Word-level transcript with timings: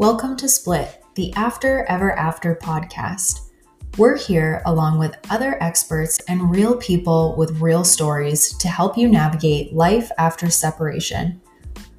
Welcome 0.00 0.34
to 0.38 0.48
Split, 0.48 1.04
the 1.14 1.30
After 1.34 1.84
Ever 1.84 2.12
After 2.12 2.54
podcast. 2.54 3.50
We're 3.98 4.16
here 4.16 4.62
along 4.64 4.98
with 4.98 5.18
other 5.28 5.62
experts 5.62 6.18
and 6.26 6.50
real 6.50 6.74
people 6.78 7.34
with 7.36 7.60
real 7.60 7.84
stories 7.84 8.56
to 8.56 8.68
help 8.68 8.96
you 8.96 9.08
navigate 9.08 9.74
life 9.74 10.10
after 10.16 10.48
separation. 10.48 11.38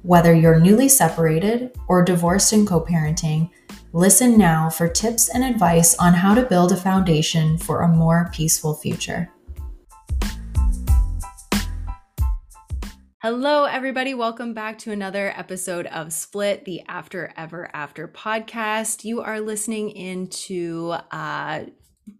Whether 0.02 0.34
you're 0.34 0.58
newly 0.58 0.88
separated 0.88 1.76
or 1.86 2.04
divorced 2.04 2.52
and 2.52 2.66
co 2.66 2.80
parenting, 2.80 3.50
listen 3.92 4.36
now 4.36 4.68
for 4.68 4.88
tips 4.88 5.28
and 5.28 5.44
advice 5.44 5.94
on 5.98 6.12
how 6.12 6.34
to 6.34 6.42
build 6.42 6.72
a 6.72 6.76
foundation 6.76 7.56
for 7.56 7.82
a 7.82 7.88
more 7.88 8.30
peaceful 8.32 8.74
future. 8.74 9.30
Hello, 13.22 13.66
everybody. 13.66 14.14
Welcome 14.14 14.52
back 14.52 14.78
to 14.78 14.90
another 14.90 15.32
episode 15.36 15.86
of 15.86 16.12
Split, 16.12 16.64
the 16.64 16.82
After 16.88 17.32
Ever 17.36 17.70
After 17.72 18.08
podcast. 18.08 19.04
You 19.04 19.20
are 19.20 19.38
listening 19.38 19.90
into 19.90 20.96
uh, 21.12 21.66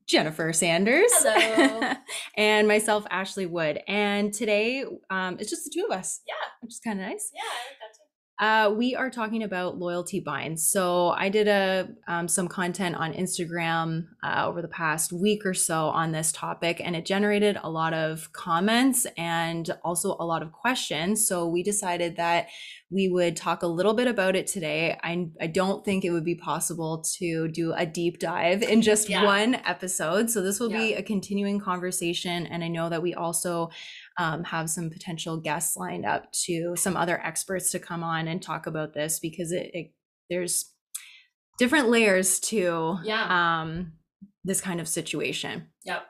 Jennifer 0.07 0.53
Sanders. 0.53 1.11
Hello. 1.13 1.95
and 2.37 2.69
myself, 2.69 3.05
Ashley 3.11 3.47
Wood. 3.47 3.81
And 3.89 4.33
today, 4.33 4.85
um, 5.11 5.39
it's 5.41 5.51
just 5.51 5.65
the 5.65 5.73
two 5.75 5.85
of 5.85 5.91
us. 5.91 6.21
Yeah. 6.25 6.35
Which 6.61 6.75
is 6.75 6.79
kind 6.79 7.01
of 7.01 7.09
nice. 7.09 7.33
Yeah, 7.35 7.41
I 7.43 7.67
like 7.67 7.79
that 7.81 7.97
too. 7.97 8.02
Uh, 8.43 8.75
we 8.77 8.97
are 8.97 9.09
talking 9.09 9.45
about 9.45 9.79
loyalty 9.79 10.19
binds. 10.19 10.67
So 10.67 11.11
I 11.11 11.29
did 11.29 11.47
a 11.47 11.89
um, 12.09 12.27
some 12.27 12.49
content 12.49 12.97
on 12.97 13.13
Instagram 13.13 14.09
uh, 14.25 14.43
over 14.49 14.61
the 14.61 14.67
past 14.67 15.13
week 15.13 15.47
or 15.47 15.55
so 15.55 15.85
on 15.85 16.11
this 16.11 16.33
topic, 16.33 16.81
and 16.85 16.97
it 16.97 17.07
generated 17.07 17.57
a 17.63 17.71
lot 17.71 17.95
of 17.95 18.33
comments 18.33 19.07
and 19.17 19.71
also 19.85 20.17
a 20.19 20.27
lot 20.27 20.43
of 20.43 20.51
questions. 20.51 21.25
So 21.25 21.47
we 21.47 21.63
decided 21.63 22.17
that 22.17 22.49
we 22.91 23.09
would 23.09 23.37
talk 23.37 23.63
a 23.63 23.67
little 23.69 23.95
bit 23.95 24.09
about 24.09 24.35
it 24.35 24.49
today. 24.49 24.99
I, 25.05 25.29
I 25.41 25.47
don't 25.47 25.85
think 25.85 26.05
it 26.05 26.11
would 26.11 26.25
be 26.25 26.35
possible 26.35 27.05
to 27.19 27.47
do 27.47 27.73
a 27.75 27.87
deep 27.87 28.19
dive 28.19 28.63
in 28.63 28.83
just 28.83 29.09
Yeah. 29.09 29.25
one 29.25 29.55
episode. 29.65 30.31
So 30.31 30.43
this 30.43 30.59
will 30.59 30.69
be 30.69 30.95
a 30.95 31.03
continuing 31.03 31.61
conversation, 31.61 32.47
and 32.49 32.65
I 32.65 32.69
know 32.69 32.89
that 32.89 33.03
we 33.03 33.15
also 33.15 33.71
um, 34.19 34.45
have 34.45 34.69
some 34.71 34.91
potential 34.91 35.37
guests 35.39 35.77
lined 35.77 36.05
up 36.07 36.31
to 36.45 36.75
some 36.77 36.97
other 36.97 37.21
experts 37.25 37.71
to 37.73 37.79
come 37.79 38.03
on 38.05 38.29
and 38.29 38.43
talk 38.43 38.67
about 38.67 38.95
this 38.95 39.19
because 39.19 39.53
it, 39.53 39.71
it 39.75 39.93
there's 40.31 40.73
different 41.59 41.89
layers 41.89 42.41
to 42.41 42.99
Yeah. 43.05 43.61
um, 43.63 43.93
this 44.45 44.61
kind 44.61 44.81
of 44.81 44.89
situation. 44.89 45.69
Yep. 45.85 46.05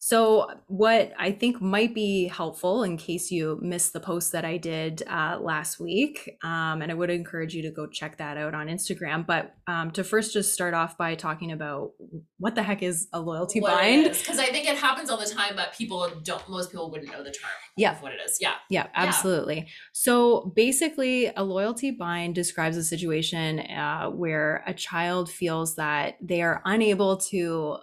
So, 0.00 0.48
what 0.68 1.12
I 1.18 1.32
think 1.32 1.60
might 1.60 1.92
be 1.92 2.28
helpful 2.28 2.84
in 2.84 2.96
case 2.96 3.32
you 3.32 3.58
missed 3.60 3.92
the 3.92 4.00
post 4.00 4.30
that 4.30 4.44
I 4.44 4.56
did 4.56 5.02
uh, 5.08 5.38
last 5.40 5.80
week, 5.80 6.38
um, 6.44 6.82
and 6.82 6.92
I 6.92 6.94
would 6.94 7.10
encourage 7.10 7.52
you 7.52 7.62
to 7.62 7.70
go 7.70 7.86
check 7.88 8.16
that 8.18 8.36
out 8.36 8.54
on 8.54 8.68
Instagram. 8.68 9.26
But 9.26 9.56
um, 9.66 9.90
to 9.92 10.04
first 10.04 10.32
just 10.32 10.54
start 10.54 10.72
off 10.72 10.96
by 10.96 11.16
talking 11.16 11.50
about 11.50 11.92
what 12.38 12.54
the 12.54 12.62
heck 12.62 12.82
is 12.82 13.08
a 13.12 13.20
loyalty 13.20 13.58
bind? 13.58 14.04
Because 14.04 14.38
I 14.38 14.46
think 14.46 14.68
it 14.68 14.76
happens 14.76 15.10
all 15.10 15.18
the 15.18 15.26
time, 15.26 15.56
but 15.56 15.72
people 15.76 16.08
don't. 16.22 16.48
Most 16.48 16.70
people 16.70 16.90
wouldn't 16.92 17.10
know 17.10 17.24
the 17.24 17.32
term. 17.32 17.50
Yeah. 17.76 17.92
Of 17.92 18.02
what 18.02 18.12
it 18.12 18.20
is. 18.24 18.38
Yeah. 18.40 18.54
Yeah, 18.70 18.86
absolutely. 18.94 19.66
So 19.92 20.52
basically, 20.54 21.32
a 21.36 21.42
loyalty 21.42 21.90
bind 21.90 22.36
describes 22.36 22.76
a 22.76 22.84
situation 22.84 23.60
uh, 23.60 24.10
where 24.10 24.62
a 24.66 24.74
child 24.74 25.28
feels 25.28 25.74
that 25.74 26.18
they 26.20 26.42
are 26.42 26.62
unable 26.64 27.16
to 27.16 27.78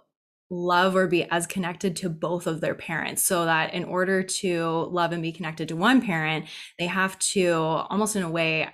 love 0.55 0.95
or 0.95 1.07
be 1.07 1.23
as 1.31 1.45
connected 1.45 1.95
to 1.97 2.09
both 2.09 2.47
of 2.47 2.61
their 2.61 2.75
parents. 2.75 3.23
So 3.23 3.45
that 3.45 3.73
in 3.73 3.83
order 3.83 4.23
to 4.23 4.87
love 4.91 5.11
and 5.11 5.21
be 5.21 5.31
connected 5.31 5.67
to 5.69 5.75
one 5.75 6.01
parent, 6.01 6.45
they 6.79 6.87
have 6.87 7.17
to 7.19 7.53
almost 7.53 8.15
in 8.15 8.23
a 8.23 8.29
way 8.29 8.69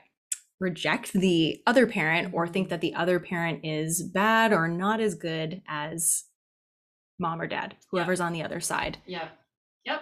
reject 0.59 1.13
the 1.13 1.61
other 1.65 1.87
parent 1.87 2.33
or 2.33 2.47
think 2.47 2.69
that 2.69 2.81
the 2.81 2.93
other 2.93 3.19
parent 3.19 3.61
is 3.63 4.03
bad 4.03 4.53
or 4.53 4.67
not 4.67 4.99
as 4.99 5.15
good 5.15 5.61
as 5.67 6.25
mom 7.17 7.41
or 7.41 7.47
dad, 7.47 7.75
whoever's 7.89 8.19
on 8.19 8.33
the 8.33 8.43
other 8.43 8.59
side. 8.59 8.97
yeah 9.05 9.29
Yep. 9.85 10.01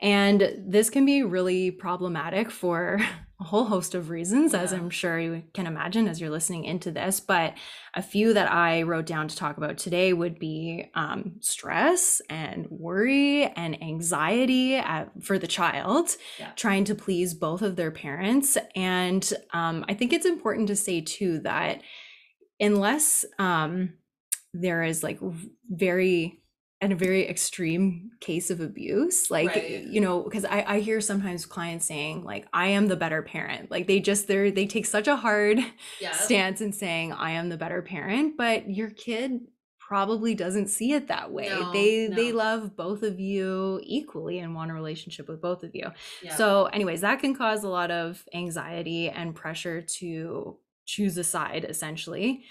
And 0.00 0.54
this 0.58 0.90
can 0.90 1.06
be 1.06 1.22
really 1.22 1.70
problematic 1.70 2.50
for 2.50 3.00
a 3.40 3.44
whole 3.44 3.64
host 3.64 3.94
of 3.94 4.10
reasons, 4.10 4.52
as 4.52 4.72
I'm 4.72 4.90
sure 4.90 5.18
you 5.18 5.42
can 5.54 5.66
imagine 5.66 6.06
as 6.06 6.20
you're 6.20 6.28
listening 6.28 6.64
into 6.64 6.90
this. 6.90 7.20
But 7.20 7.54
a 7.94 8.02
few 8.02 8.34
that 8.34 8.52
I 8.52 8.82
wrote 8.82 9.06
down 9.06 9.28
to 9.28 9.36
talk 9.36 9.56
about 9.56 9.78
today 9.78 10.12
would 10.12 10.38
be 10.38 10.90
um, 10.94 11.36
stress 11.40 12.20
and 12.28 12.66
worry 12.68 13.44
and 13.44 13.82
anxiety 13.82 14.76
at, 14.76 15.10
for 15.22 15.38
the 15.38 15.46
child, 15.46 16.10
Yeah. 16.38 16.50
trying 16.54 16.84
to 16.84 16.94
please 16.94 17.32
both 17.32 17.62
of 17.62 17.76
their 17.76 17.90
parents. 17.90 18.58
And 18.76 19.32
um, 19.54 19.86
I 19.88 19.94
think 19.94 20.12
it's 20.12 20.26
important 20.26 20.68
to 20.68 20.76
say, 20.76 21.00
too, 21.00 21.38
that 21.40 21.80
unless 22.60 23.24
um, 23.38 23.94
there 24.52 24.82
is 24.82 25.02
like 25.02 25.18
very 25.70 26.39
and 26.80 26.92
a 26.92 26.96
very 26.96 27.28
extreme 27.28 28.10
case 28.20 28.50
of 28.50 28.60
abuse 28.60 29.30
like 29.30 29.48
Right. 29.54 29.82
you 29.84 30.00
know 30.00 30.22
because 30.22 30.44
I, 30.44 30.64
I 30.66 30.80
hear 30.80 31.00
sometimes 31.00 31.46
clients 31.46 31.86
saying 31.86 32.24
like 32.24 32.46
i 32.52 32.68
am 32.68 32.88
the 32.88 32.96
better 32.96 33.22
parent 33.22 33.70
like 33.70 33.86
they 33.86 34.00
just 34.00 34.26
they're 34.28 34.50
they 34.50 34.66
take 34.66 34.86
such 34.86 35.08
a 35.08 35.16
hard 35.16 35.58
Yeah. 36.00 36.12
stance 36.12 36.60
in 36.60 36.72
saying 36.72 37.12
i 37.12 37.32
am 37.32 37.48
the 37.48 37.56
better 37.58 37.82
parent 37.82 38.36
but 38.36 38.68
your 38.70 38.90
kid 38.90 39.40
probably 39.78 40.34
doesn't 40.36 40.68
see 40.68 40.92
it 40.92 41.08
that 41.08 41.32
way 41.32 41.48
No, 41.48 41.72
they 41.72 42.06
they 42.06 42.32
love 42.32 42.76
both 42.76 43.02
of 43.02 43.18
you 43.18 43.80
equally 43.82 44.38
and 44.38 44.54
want 44.54 44.70
a 44.70 44.74
relationship 44.74 45.28
with 45.28 45.40
both 45.42 45.64
of 45.64 45.74
you 45.74 45.90
Yeah. 46.22 46.36
so, 46.36 46.66
anyways, 46.66 47.00
that 47.00 47.18
can 47.20 47.34
cause 47.34 47.64
a 47.64 47.68
lot 47.68 47.90
of 47.90 48.24
anxiety 48.32 49.08
and 49.10 49.34
pressure 49.34 49.82
to 49.98 50.58
choose 50.86 51.16
a 51.18 51.24
side, 51.24 51.64
essentially. 51.68 52.44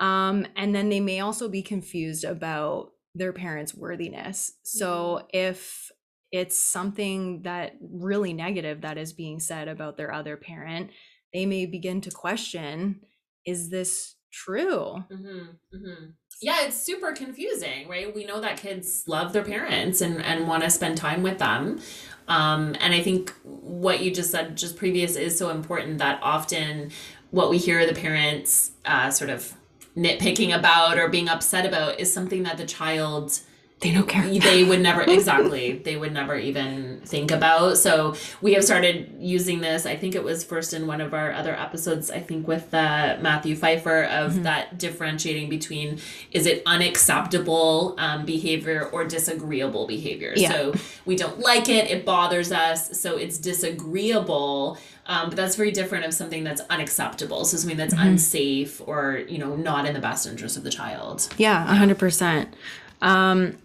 Um, 0.00 0.46
and 0.56 0.74
then 0.74 0.88
they 0.88 1.00
may 1.00 1.20
also 1.20 1.48
be 1.48 1.62
confused 1.62 2.24
about 2.24 2.92
their 3.14 3.32
parents' 3.32 3.74
worthiness. 3.74 4.52
So, 4.62 5.26
if 5.32 5.90
it's 6.32 6.58
something 6.58 7.42
that 7.42 7.72
really 7.80 8.32
negative 8.32 8.82
that 8.82 8.98
is 8.98 9.12
being 9.12 9.40
said 9.40 9.68
about 9.68 9.96
their 9.96 10.12
other 10.12 10.36
parent, 10.36 10.90
they 11.32 11.46
may 11.46 11.66
begin 11.66 12.00
to 12.02 12.10
question 12.10 13.00
is 13.46 13.70
this 13.70 14.16
true? 14.32 15.04
Mm-hmm, 15.10 15.76
mm-hmm. 15.76 16.04
Yeah, 16.42 16.62
it's 16.62 16.76
super 16.76 17.12
confusing, 17.12 17.88
right? 17.88 18.14
We 18.14 18.24
know 18.24 18.40
that 18.40 18.56
kids 18.56 19.04
love 19.06 19.32
their 19.32 19.44
parents 19.44 20.00
and, 20.00 20.22
and 20.22 20.48
want 20.48 20.62
to 20.62 20.70
spend 20.70 20.96
time 20.96 21.22
with 21.22 21.38
them. 21.38 21.80
Um, 22.28 22.76
and 22.80 22.94
I 22.94 23.02
think 23.02 23.34
what 23.42 24.00
you 24.00 24.10
just 24.10 24.30
said 24.30 24.56
just 24.56 24.76
previous 24.76 25.16
is 25.16 25.36
so 25.36 25.50
important 25.50 25.98
that 25.98 26.20
often 26.22 26.90
what 27.30 27.50
we 27.50 27.58
hear 27.58 27.86
the 27.86 27.94
parents 27.94 28.72
uh, 28.84 29.10
sort 29.10 29.30
of 29.30 29.54
nitpicking 29.96 30.56
about 30.56 30.98
or 30.98 31.08
being 31.08 31.28
upset 31.28 31.66
about 31.66 31.98
is 32.00 32.12
something 32.12 32.42
that 32.44 32.56
the 32.56 32.66
child 32.66 33.40
They 33.80 33.92
don't 33.92 34.06
care. 34.08 34.26
they 34.28 34.62
would 34.62 34.80
never 34.80 35.02
exactly 35.16 35.72
they 35.72 35.96
would 35.96 36.12
never 36.12 36.36
even 36.36 37.00
think 37.04 37.30
about 37.30 37.76
so 37.78 38.14
we 38.40 38.52
have 38.54 38.62
started 38.62 39.14
using 39.18 39.60
this 39.62 39.86
i 39.86 39.96
think 39.96 40.14
it 40.14 40.22
was 40.22 40.44
first 40.44 40.74
in 40.74 40.86
one 40.86 41.00
of 41.00 41.12
our 41.14 41.32
other 41.32 41.54
episodes 41.56 42.10
i 42.10 42.20
think 42.20 42.46
with 42.46 42.72
uh, 42.74 43.16
matthew 43.20 43.56
pfeiffer 43.56 44.04
of 44.04 44.32
Mm-hmm. 44.32 44.42
that 44.44 44.78
differentiating 44.78 45.48
between 45.48 45.98
is 46.30 46.44
it 46.46 46.62
unacceptable 46.66 47.94
um, 47.98 48.24
behavior 48.26 48.88
or 48.92 49.04
disagreeable 49.04 49.86
behavior 49.86 50.34
Yeah. 50.36 50.52
so 50.52 50.74
we 51.06 51.16
don't 51.16 51.40
like 51.40 51.68
it 51.68 51.90
it 51.90 52.04
bothers 52.04 52.52
us 52.52 53.00
so 53.00 53.16
it's 53.16 53.38
disagreeable 53.38 54.78
um, 55.12 55.28
but 55.28 55.36
that's 55.36 55.56
very 55.56 55.72
different 55.72 56.04
of 56.06 56.14
something 56.14 56.42
that's 56.44 56.62
unacceptable 56.70 57.44
so 57.44 57.56
something 57.58 57.76
that's 57.76 57.94
Mm-hmm. 57.94 58.08
unsafe 58.08 58.80
or 58.86 59.22
you 59.28 59.38
know 59.38 59.56
not 59.56 59.84
in 59.88 59.92
the 59.94 60.00
best 60.08 60.26
interest 60.26 60.56
of 60.56 60.62
the 60.62 60.70
child 60.70 61.28
Yeah, 61.36 61.62
a 61.70 61.74
hundred 61.74 61.98
percent. 61.98 62.54
Um, 63.02 63.56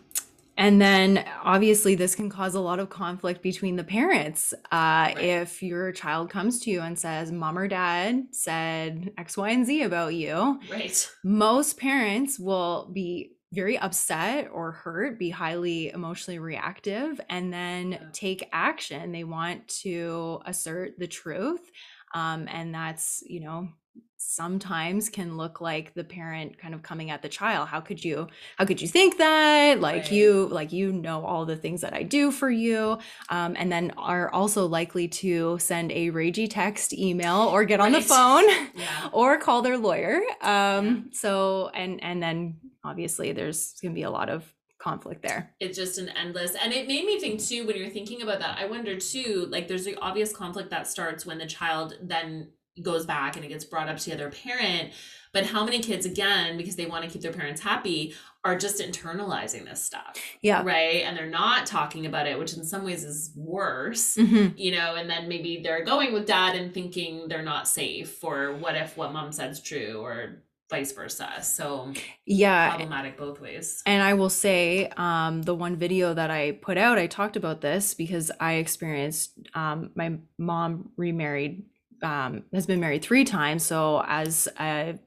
and 0.58 0.82
then 0.82 1.26
obviously 1.44 1.96
this 1.96 2.16
can 2.16 2.30
cause 2.30 2.56
a 2.56 2.62
lot 2.62 2.80
of 2.80 2.90
conflict 2.90 3.42
between 3.42 3.76
the 3.76 3.84
parents. 3.84 4.53
Uh, 4.72 5.14
If 5.18 5.62
your 5.62 5.92
child 5.92 6.30
comes 6.30 6.62
to 6.62 6.72
you 6.72 6.80
and 6.82 6.97
says, 6.97 7.30
"Mom 7.32 7.58
or 7.58 7.68
Dad 7.68 8.28
said 8.32 9.12
X, 9.18 9.36
Y, 9.36 9.50
and 9.50 9.66
Z 9.66 9.82
about 9.84 10.14
you," 10.16 10.59
right 10.72 11.09
most 11.24 11.78
parents 11.78 12.40
will 12.40 12.90
be 12.94 13.32
very 13.53 13.78
upset 13.78 14.50
or 14.52 14.72
hurt, 14.72 15.18
be 15.20 15.30
highly 15.30 15.90
emotionally 15.90 16.40
reactive, 16.40 17.22
and 17.30 17.53
then 17.53 17.92
Yeah. 17.92 18.09
take 18.14 18.50
action. 18.52 19.12
They 19.12 19.24
want 19.24 19.68
to 19.84 20.42
assert 20.46 20.97
the 21.00 21.08
truth. 21.08 21.72
Um, 22.14 22.47
and 22.50 22.74
that's, 22.74 23.24
you 23.28 23.42
know, 23.42 23.70
sometimes 24.18 25.09
can 25.09 25.38
look 25.38 25.62
like 25.62 25.94
the 25.94 26.03
parent 26.03 26.58
kind 26.58 26.74
of 26.74 26.82
coming 26.82 27.12
at 27.12 27.22
the 27.22 27.30
child 27.30 27.68
how 27.68 27.80
could 27.80 28.03
you 28.03 28.28
how 28.58 28.66
could 28.66 28.82
you 28.82 28.88
think 28.88 29.18
that 29.18 29.80
like 29.82 30.03
Right. 30.03 30.12
you 30.12 30.48
like 30.48 30.72
you 30.72 30.91
know 30.91 31.24
all 31.24 31.46
the 31.46 31.56
things 31.56 31.82
that 31.82 31.94
i 31.94 32.02
do 32.02 32.32
for 32.32 32.50
you 32.50 32.98
um, 33.30 33.56
and 33.58 33.72
then 33.72 33.91
are 33.98 34.30
also 34.32 34.66
likely 34.66 35.08
to 35.09 35.59
send 35.59 35.91
a 35.91 36.08
ragey 36.12 36.48
text 36.50 36.91
email 36.94 37.41
or 37.52 37.66
get 37.66 37.80
on 37.80 37.91
the 37.91 38.02
phone 38.02 38.46
yeah 38.74 39.09
or 39.14 39.38
call 39.38 39.62
their 39.62 39.78
lawyer 39.78 40.22
um 40.41 41.09
so 41.14 41.70
and 41.76 42.02
and 42.03 42.24
then 42.24 42.56
obviously 42.85 43.32
there's 43.32 43.73
gonna 43.82 43.93
be 43.93 44.03
a 44.03 44.09
lot 44.09 44.29
of 44.29 44.46
conflict 44.78 45.22
there 45.22 45.53
it's 45.59 45.78
just 45.78 45.97
an 45.97 46.09
endless 46.09 46.53
and 46.61 46.72
it 46.73 46.87
made 46.87 47.05
me 47.05 47.20
think 47.20 47.41
too 47.41 47.66
when 47.66 47.76
you're 47.76 47.90
thinking 47.90 48.22
about 48.22 48.40
that 48.40 48.58
i 48.59 48.66
wonder 48.66 48.97
too 48.99 49.47
like 49.49 49.67
there's 49.67 49.85
the 49.85 49.96
obvious 50.02 50.35
conflict 50.35 50.70
that 50.70 50.87
starts 50.87 51.26
when 51.26 51.37
the 51.37 51.46
child 51.46 51.96
then 52.02 52.49
goes 52.84 53.05
back 53.05 53.37
and 53.37 53.46
it 53.46 53.47
gets 53.47 53.64
brought 53.64 53.87
up 53.87 53.96
to 53.97 54.09
the 54.09 54.14
other 54.16 54.29
parent. 54.29 54.91
But 55.32 55.46
how 55.46 55.64
many 55.64 55.79
kids, 55.79 56.05
again, 56.05 56.58
because 56.58 56.76
they 56.76 56.85
want 56.85 57.05
to 57.05 57.09
keep 57.09 57.22
their 57.22 57.32
parents 57.32 57.61
happy, 57.61 58.14
are 58.43 58.58
just 58.58 58.82
internalizing 58.82 59.64
this 59.64 59.81
stuff? 59.81 60.17
Yeah. 60.41 60.61
Right. 60.61 61.03
And 61.05 61.16
they're 61.16 61.29
not 61.29 61.66
talking 61.66 62.05
about 62.05 62.28
it, 62.28 62.38
which 62.38 62.52
in 62.53 62.66
some 62.66 62.84
ways 62.84 63.05
is 63.05 63.31
worse, 63.34 64.17
Mhm. 64.17 64.55
you 64.58 64.72
know, 64.72 64.96
and 64.96 65.09
then 65.09 65.29
maybe 65.29 65.61
they're 65.64 65.85
going 65.85 66.11
with 66.11 66.26
dad 66.28 66.55
and 66.58 66.73
thinking 66.73 67.29
they're 67.29 67.41
not 67.43 67.66
safe, 67.70 68.22
or 68.22 68.53
what 68.55 68.76
if 68.76 68.97
what 68.97 69.14
mom 69.14 69.31
said 69.31 69.52
is 69.52 69.61
true, 69.61 70.02
or 70.02 70.43
vice 70.70 70.91
versa. 70.94 71.41
So 71.41 71.94
Yeah. 72.26 72.70
problematic 72.70 73.17
both 73.17 73.40
ways. 73.40 73.84
And 73.85 74.02
I 74.02 74.16
will 74.16 74.29
say, 74.32 74.90
um, 74.97 75.44
the 75.44 75.53
one 75.53 75.76
video 75.76 76.14
that 76.14 76.32
I 76.32 76.53
put 76.53 76.78
out, 76.78 76.97
I 76.97 77.08
talked 77.08 77.35
about 77.35 77.62
this 77.62 77.94
because 77.94 78.32
I 78.40 78.53
experienced 78.53 79.38
um, 79.53 79.91
my 79.96 80.17
mom 80.38 80.90
remarried, 80.97 81.64
um, 82.02 82.44
has 82.52 82.66
been 82.66 82.79
married 82.79 83.03
three 83.03 83.23
times. 83.26 83.64
So 83.64 84.03
as 84.08 84.47
a 84.59 84.97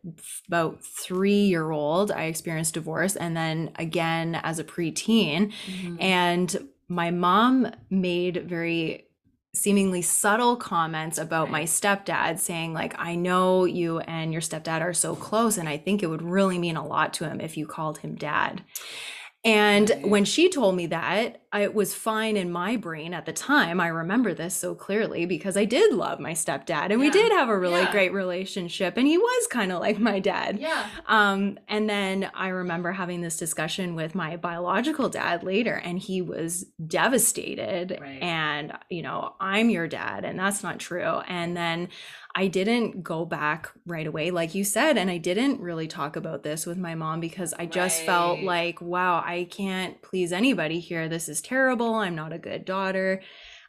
about 0.46 0.82
three 0.84 1.46
year 1.46 1.70
old, 1.70 2.10
I 2.12 2.25
experienced 2.25 2.75
divorce, 2.75 3.16
and 3.16 3.37
then 3.37 3.72
again 3.76 4.37
as 4.37 4.58
a 4.58 4.64
preteen. 4.64 5.52
Mhm. 5.69 6.02
And 6.02 6.69
my 6.88 7.10
mom 7.10 7.70
made 7.90 8.49
very 8.49 9.07
seemingly 9.58 10.02
subtle 10.02 10.56
comments 10.56 11.19
about 11.19 11.50
my 11.50 11.64
stepdad 11.64 12.38
saying 12.38 12.72
like 12.72 12.94
i 12.99 13.14
know 13.14 13.64
you 13.64 13.99
and 14.00 14.32
your 14.32 14.43
stepdad 14.43 14.81
are 14.81 14.94
so 14.94 15.14
close 15.14 15.58
and 15.58 15.69
i 15.69 15.76
think 15.76 16.02
it 16.02 16.06
would 16.06 16.22
really 16.22 16.58
mean 16.58 16.76
a 16.76 16.87
lot 16.87 17.12
to 17.12 17.25
him 17.25 17.40
if 17.40 17.56
you 17.56 17.66
called 17.66 17.99
him 17.99 18.14
dad. 18.14 18.62
And 19.44 19.90
when 20.02 20.25
she 20.25 20.50
told 20.50 20.75
me 20.75 20.87
that 20.87 21.43
it 21.54 21.72
was 21.74 21.94
fine 21.94 22.36
in 22.36 22.50
my 22.52 22.76
brain 22.76 23.14
at 23.14 23.24
the 23.24 23.32
time 23.32 23.80
i 23.80 23.86
remember 23.88 24.34
this 24.34 24.54
so 24.54 24.74
clearly 24.74 25.24
because 25.24 25.56
i 25.56 25.64
did 25.64 25.94
love 25.94 26.20
my 26.20 26.32
stepdad 26.32 26.90
and 26.90 27.00
we 27.00 27.08
did 27.10 27.32
have 27.32 27.48
a 27.48 27.58
really 27.58 27.80
Yeah. 27.82 27.90
great 27.92 28.12
relationship 28.12 28.96
and 28.98 29.06
he 29.06 29.16
was 29.16 29.46
kind 29.46 29.72
of 29.72 29.80
like 29.80 29.98
my 29.98 30.18
dad 30.18 30.58
Yeah. 30.58 30.86
um, 31.06 31.58
and 31.68 31.88
then 31.88 32.30
I 32.34 32.48
remember 32.48 32.92
having 32.92 33.20
this 33.22 33.36
discussion 33.38 33.94
with 33.94 34.14
my 34.14 34.36
biological 34.36 35.08
dad 35.08 35.42
later, 35.42 35.74
and 35.74 35.98
he 35.98 36.20
was 36.22 36.66
devastated. 37.12 37.98
Right. 38.00 38.22
And, 38.22 38.72
you 38.90 39.02
know, 39.02 39.34
I'm 39.40 39.70
your 39.70 39.88
dad, 39.88 40.24
and 40.24 40.38
that's 40.38 40.62
not 40.62 40.78
true. 40.78 41.20
And 41.26 41.56
then 41.56 41.88
I 42.34 42.46
didn't 42.46 43.02
go 43.02 43.24
back 43.24 43.72
right 43.86 44.06
away, 44.06 44.30
like 44.30 44.54
you 44.54 44.62
said, 44.62 44.96
and 44.98 45.10
I 45.10 45.16
didn't 45.18 45.60
really 45.60 45.88
talk 45.88 46.14
about 46.14 46.42
this 46.44 46.66
with 46.66 46.78
my 46.78 46.94
mom 46.94 47.18
because 47.20 47.52
I 47.58 47.66
just 47.66 48.02
felt 48.02 48.40
like, 48.42 48.80
wow, 48.80 49.22
I 49.24 49.48
can't 49.50 50.00
please 50.02 50.32
anybody 50.32 50.78
here. 50.78 51.08
This 51.08 51.28
is 51.28 51.38
terrible. 51.40 51.94
I'm 51.94 52.14
not 52.14 52.32
a 52.32 52.38
good 52.38 52.64
daughter. 52.64 53.23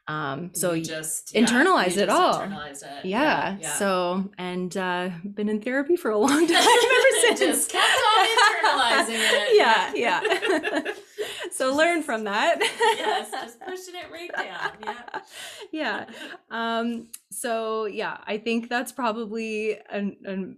Um, 0.07 0.50
so 0.56 0.74
You 0.74 0.83
just 0.83 1.36
internalize 1.36 1.95
it 1.95 2.07
just 2.07 2.10
all. 2.10 2.39
internalized 2.39 2.81
it. 2.83 3.06
yeah, 3.06 3.57
yeah. 3.62 3.74
so 3.75 4.27
and 4.39 4.75
uh 4.75 5.10
been 5.24 5.50
in 5.50 5.62
therapy 5.62 5.95
for 5.98 6.10
a 6.10 6.18
long 6.18 6.48
time 6.48 6.56
ever 6.57 7.12
since 7.21 7.39
just 7.39 7.71
kept 7.71 7.86
on 8.18 8.25
internalizing 8.25 9.19
it. 9.19 9.56
yeah 9.56 9.94
yeah 9.94 10.92
so 11.51 11.75
learn 11.75 12.01
from 12.01 12.24
that 12.24 12.57
yes, 12.60 13.30
just 13.31 13.60
pushing 13.60 13.94
it 13.95 14.12
right 14.12 14.31
down. 14.36 14.72
Yeah. 14.83 15.19
yeah 15.72 16.06
um 16.50 17.07
so 17.30 17.86
yeah 17.86 18.18
i 18.25 18.39
think 18.39 18.68
that's 18.68 18.92
probably 18.92 19.77
an, 19.92 20.18
an 20.25 20.57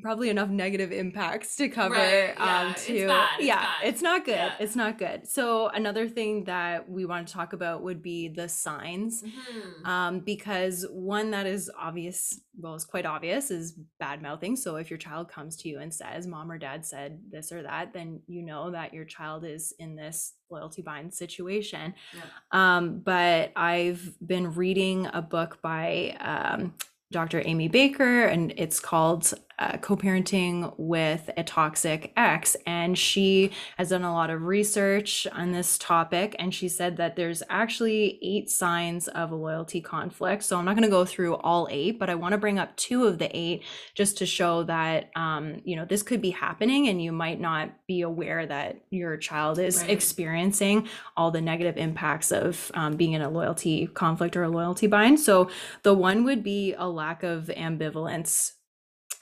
probably 0.00 0.30
enough 0.30 0.48
negative 0.48 0.90
impacts 0.92 1.54
to 1.56 1.68
cover 1.68 1.94
Right, 1.96 2.34
yeah, 2.38 2.60
um 2.62 2.70
it's 2.72 2.86
to 2.86 3.06
bad, 3.08 3.28
it's 3.38 3.46
yeah 3.46 3.56
bad. 3.60 3.88
it's 3.88 4.02
not 4.02 4.24
good 4.24 4.34
Yeah. 4.36 4.54
it's 4.58 4.74
not 4.76 4.98
good 4.98 5.28
so 5.28 5.68
another 5.68 6.08
thing 6.08 6.44
that 6.44 6.88
we 6.88 7.04
want 7.04 7.28
to 7.28 7.34
talk 7.34 7.52
about 7.52 7.82
would 7.82 8.00
be 8.02 8.28
the 8.28 8.48
signs 8.48 9.22
Mhm. 9.22 9.86
um, 9.86 10.20
because 10.20 10.86
one 10.90 11.30
that 11.32 11.46
is 11.46 11.70
obvious, 11.78 12.40
well, 12.58 12.74
it's 12.74 12.84
quite 12.84 13.06
obvious, 13.06 13.50
is 13.50 13.72
bad 13.98 14.22
mouthing. 14.22 14.56
So 14.56 14.76
if 14.76 14.90
your 14.90 14.98
child 14.98 15.28
comes 15.28 15.56
to 15.58 15.68
you 15.68 15.78
and 15.80 15.92
says, 15.92 16.26
Mom 16.26 16.50
or 16.50 16.58
dad 16.58 16.84
said 16.86 17.20
this 17.30 17.50
or 17.52 17.62
that, 17.62 17.92
then 17.92 18.20
you 18.26 18.42
know 18.42 18.70
that 18.70 18.92
your 18.94 19.04
child 19.04 19.44
is 19.44 19.72
in 19.78 19.96
this 19.96 20.34
loyalty 20.50 20.82
bind 20.82 21.12
situation. 21.14 21.94
Yeah. 22.14 22.22
Um, 22.52 23.00
but 23.00 23.52
I've 23.56 24.12
been 24.26 24.52
reading 24.54 25.08
a 25.12 25.22
book 25.22 25.60
by 25.62 26.16
um, 26.20 26.74
Dr. 27.10 27.42
Amy 27.44 27.68
Baker, 27.68 28.24
and 28.26 28.52
it's 28.56 28.80
called 28.80 29.32
uh, 29.58 29.76
Co 29.78 29.96
parenting 29.96 30.72
with 30.78 31.30
a 31.36 31.42
Toxic 31.42 32.12
Ex. 32.16 32.56
And 32.66 32.98
she 32.98 33.52
has 33.78 33.90
done 33.90 34.02
a 34.02 34.12
lot 34.12 34.30
of 34.30 34.42
research 34.42 35.26
on 35.32 35.52
this 35.52 35.78
topic. 35.78 36.34
And 36.38 36.54
she 36.54 36.68
said 36.68 36.96
that 36.96 37.16
there's 37.16 37.42
actually 37.50 38.18
eight 38.22 38.50
signs 38.50 39.08
of 39.08 39.30
a 39.30 39.36
loyalty 39.36 39.80
conflict. 39.80 40.42
So 40.42 40.58
I'm 40.58 40.64
not 40.64 40.74
going 40.74 40.82
to 40.82 40.88
go 40.90 41.04
through 41.04 41.34
all 41.36 41.68
eight, 41.70 41.98
but 41.98 42.10
I 42.10 42.14
want 42.14 42.32
to 42.32 42.38
bring 42.38 42.58
up 42.58 42.76
two 42.76 43.06
of 43.06 43.18
the 43.18 43.34
eight 43.36 43.62
just 43.94 44.18
to 44.18 44.26
show 44.26 44.62
that, 44.64 45.10
um, 45.16 45.60
you 45.64 45.76
know, 45.76 45.84
this 45.84 46.02
could 46.02 46.20
be 46.20 46.30
happening 46.30 46.88
and 46.88 47.02
you 47.02 47.12
might 47.12 47.40
not 47.40 47.70
be 47.86 48.02
aware 48.02 48.46
that 48.46 48.80
your 48.90 49.16
child 49.16 49.58
is 49.58 49.80
Right. 49.82 49.90
experiencing 49.90 50.88
all 51.16 51.30
the 51.30 51.40
negative 51.40 51.76
impacts 51.76 52.30
of 52.30 52.70
um, 52.74 52.96
being 52.96 53.12
in 53.12 53.22
a 53.22 53.28
loyalty 53.30 53.86
conflict 53.86 54.36
or 54.36 54.42
a 54.44 54.48
loyalty 54.48 54.86
bind. 54.86 55.18
So 55.20 55.50
the 55.82 55.94
one 55.94 56.24
would 56.24 56.42
be 56.42 56.74
a 56.74 56.88
lack 56.88 57.22
of 57.22 57.50
ambivalence 57.56 58.52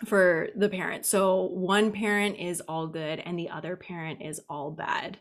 for 0.07 0.49
the 0.57 0.69
parent. 0.69 1.07
So 1.07 1.45
one 1.45 1.93
parent 1.93 2.39
is 2.39 2.61
all 2.63 2.87
good 2.87 3.21
and 3.21 3.39
the 3.39 3.51
other 3.51 3.77
parent 3.77 4.23
is 4.23 4.41
all 4.49 4.71
bad, 4.71 5.19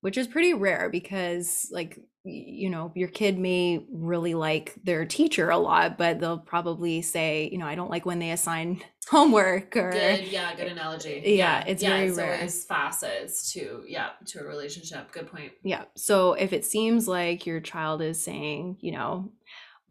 which 0.00 0.18
is 0.18 0.26
pretty 0.26 0.54
rare 0.54 0.88
because, 0.90 1.68
like, 1.70 1.98
you 2.22 2.68
know, 2.68 2.92
your 2.94 3.08
kid 3.08 3.38
may 3.38 3.86
really 3.90 4.34
like 4.34 4.74
their 4.84 5.06
teacher 5.06 5.48
a 5.48 5.56
lot, 5.56 5.96
but 5.96 6.20
they'll 6.20 6.38
probably 6.38 7.00
say, 7.00 7.48
you 7.50 7.56
know, 7.56 7.66
I 7.66 7.74
don't 7.74 7.90
like 7.90 8.04
when 8.04 8.18
they 8.18 8.32
assign 8.32 8.82
homework 9.08 9.74
or. 9.74 9.90
Good, 9.90 10.26
yeah, 10.28 10.54
good 10.54 10.70
analogy. 10.70 11.22
Yeah, 11.24 11.64
it's 11.66 11.82
very 11.82 12.08
it's 12.08 12.18
rare. 12.18 12.34
always 12.34 12.64
facets 12.66 13.52
to 13.54 13.84
yeah 13.88 14.10
to 14.26 14.40
a 14.40 14.44
relationship. 14.44 15.10
Good 15.12 15.28
point. 15.28 15.52
Yeah. 15.62 15.84
So 15.96 16.34
if 16.34 16.52
it 16.52 16.66
seems 16.66 17.08
like 17.08 17.46
your 17.46 17.60
child 17.60 18.02
is 18.02 18.22
saying, 18.22 18.76
you 18.80 18.92
know, 18.92 19.32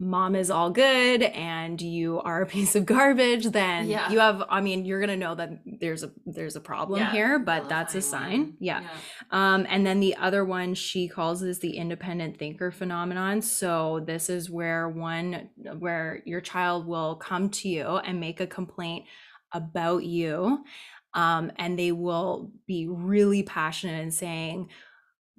mom 0.00 0.34
is 0.34 0.50
all 0.50 0.70
good 0.70 1.22
and 1.22 1.80
you 1.80 2.20
are 2.22 2.42
a 2.42 2.46
piece 2.56 2.74
of 2.74 2.86
garbage, 2.86 3.44
then 3.50 3.86
Yeah. 3.88 4.10
you 4.10 4.18
have 4.18 4.42
I 4.48 4.60
mean, 4.60 4.84
you're 4.84 4.98
going 4.98 5.10
to 5.10 5.16
know 5.16 5.34
that 5.34 5.50
there's 5.64 6.02
a 6.02 6.10
there's 6.26 6.56
a 6.56 6.60
problem 6.60 7.00
Yeah, 7.00 7.12
here, 7.12 7.38
but 7.38 7.68
that's 7.68 7.94
a 7.94 8.00
sign. 8.02 8.40
one. 8.40 8.56
Yeah. 8.60 8.82
Um 9.30 9.66
and 9.68 9.86
then 9.86 10.00
the 10.00 10.16
other 10.16 10.44
one 10.44 10.74
she 10.74 11.06
calls 11.06 11.42
is 11.42 11.58
the 11.60 11.76
independent 11.76 12.38
thinker 12.38 12.70
phenomenon. 12.70 13.42
So 13.42 14.00
this 14.06 14.30
is 14.30 14.48
where 14.50 14.88
one 14.88 15.50
where 15.78 16.22
your 16.24 16.40
child 16.40 16.86
will 16.86 17.16
come 17.16 17.50
to 17.50 17.68
you 17.68 17.84
and 17.98 18.18
make 18.18 18.40
a 18.40 18.46
complaint 18.46 19.04
about 19.52 20.04
you 20.04 20.64
um, 21.12 21.50
and 21.56 21.76
they 21.78 21.92
will 21.92 22.52
be 22.66 22.86
really 22.88 23.42
passionate 23.42 24.00
in 24.00 24.10
saying 24.12 24.68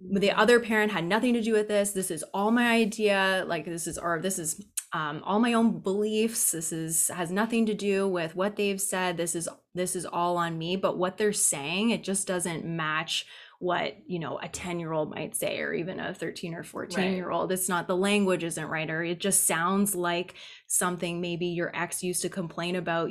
the 0.09 0.31
other 0.31 0.59
parent 0.59 0.91
had 0.91 1.05
nothing 1.05 1.33
to 1.33 1.41
do 1.41 1.53
with 1.53 1.67
this. 1.67 1.91
This 1.91 2.11
is 2.11 2.23
all 2.33 2.51
my 2.51 2.71
idea. 2.71 3.43
Like 3.47 3.65
this 3.65 3.87
is 3.87 3.97
or 3.97 4.19
this 4.19 4.39
is 4.39 4.65
um, 4.93 5.21
all 5.23 5.39
my 5.39 5.53
own 5.53 5.79
beliefs. 5.79 6.51
This 6.51 6.71
is 6.71 7.09
has 7.09 7.31
nothing 7.31 7.65
to 7.67 7.73
do 7.73 8.07
with 8.07 8.35
what 8.35 8.55
they've 8.55 8.81
said. 8.81 9.17
This 9.17 9.35
is 9.35 9.47
this 9.73 9.95
is 9.95 10.05
all 10.05 10.37
on 10.37 10.57
me. 10.57 10.75
But 10.75 10.97
what 10.97 11.17
they're 11.17 11.33
saying 11.33 11.91
it 11.91 12.03
just 12.03 12.27
doesn't 12.27 12.65
match 12.65 13.25
what 13.61 13.95
you 14.07 14.17
know 14.17 14.39
a 14.41 14.47
10 14.47 14.79
year 14.79 14.91
old 14.91 15.11
might 15.11 15.35
say 15.35 15.59
or 15.59 15.71
even 15.71 15.99
a 15.99 16.13
13 16.15 16.55
or 16.55 16.63
14 16.63 17.13
year 17.13 17.29
old 17.29 17.51
it's 17.51 17.69
not 17.69 17.87
the 17.87 17.95
language 17.95 18.43
isn't 18.43 18.67
right 18.67 18.89
or 18.89 19.03
it 19.03 19.19
just 19.19 19.45
sounds 19.45 19.93
like 19.93 20.33
something 20.65 21.21
maybe 21.21 21.45
your 21.45 21.71
ex 21.75 22.01
used 22.01 22.23
to 22.23 22.29
complain 22.29 22.75
about 22.75 23.09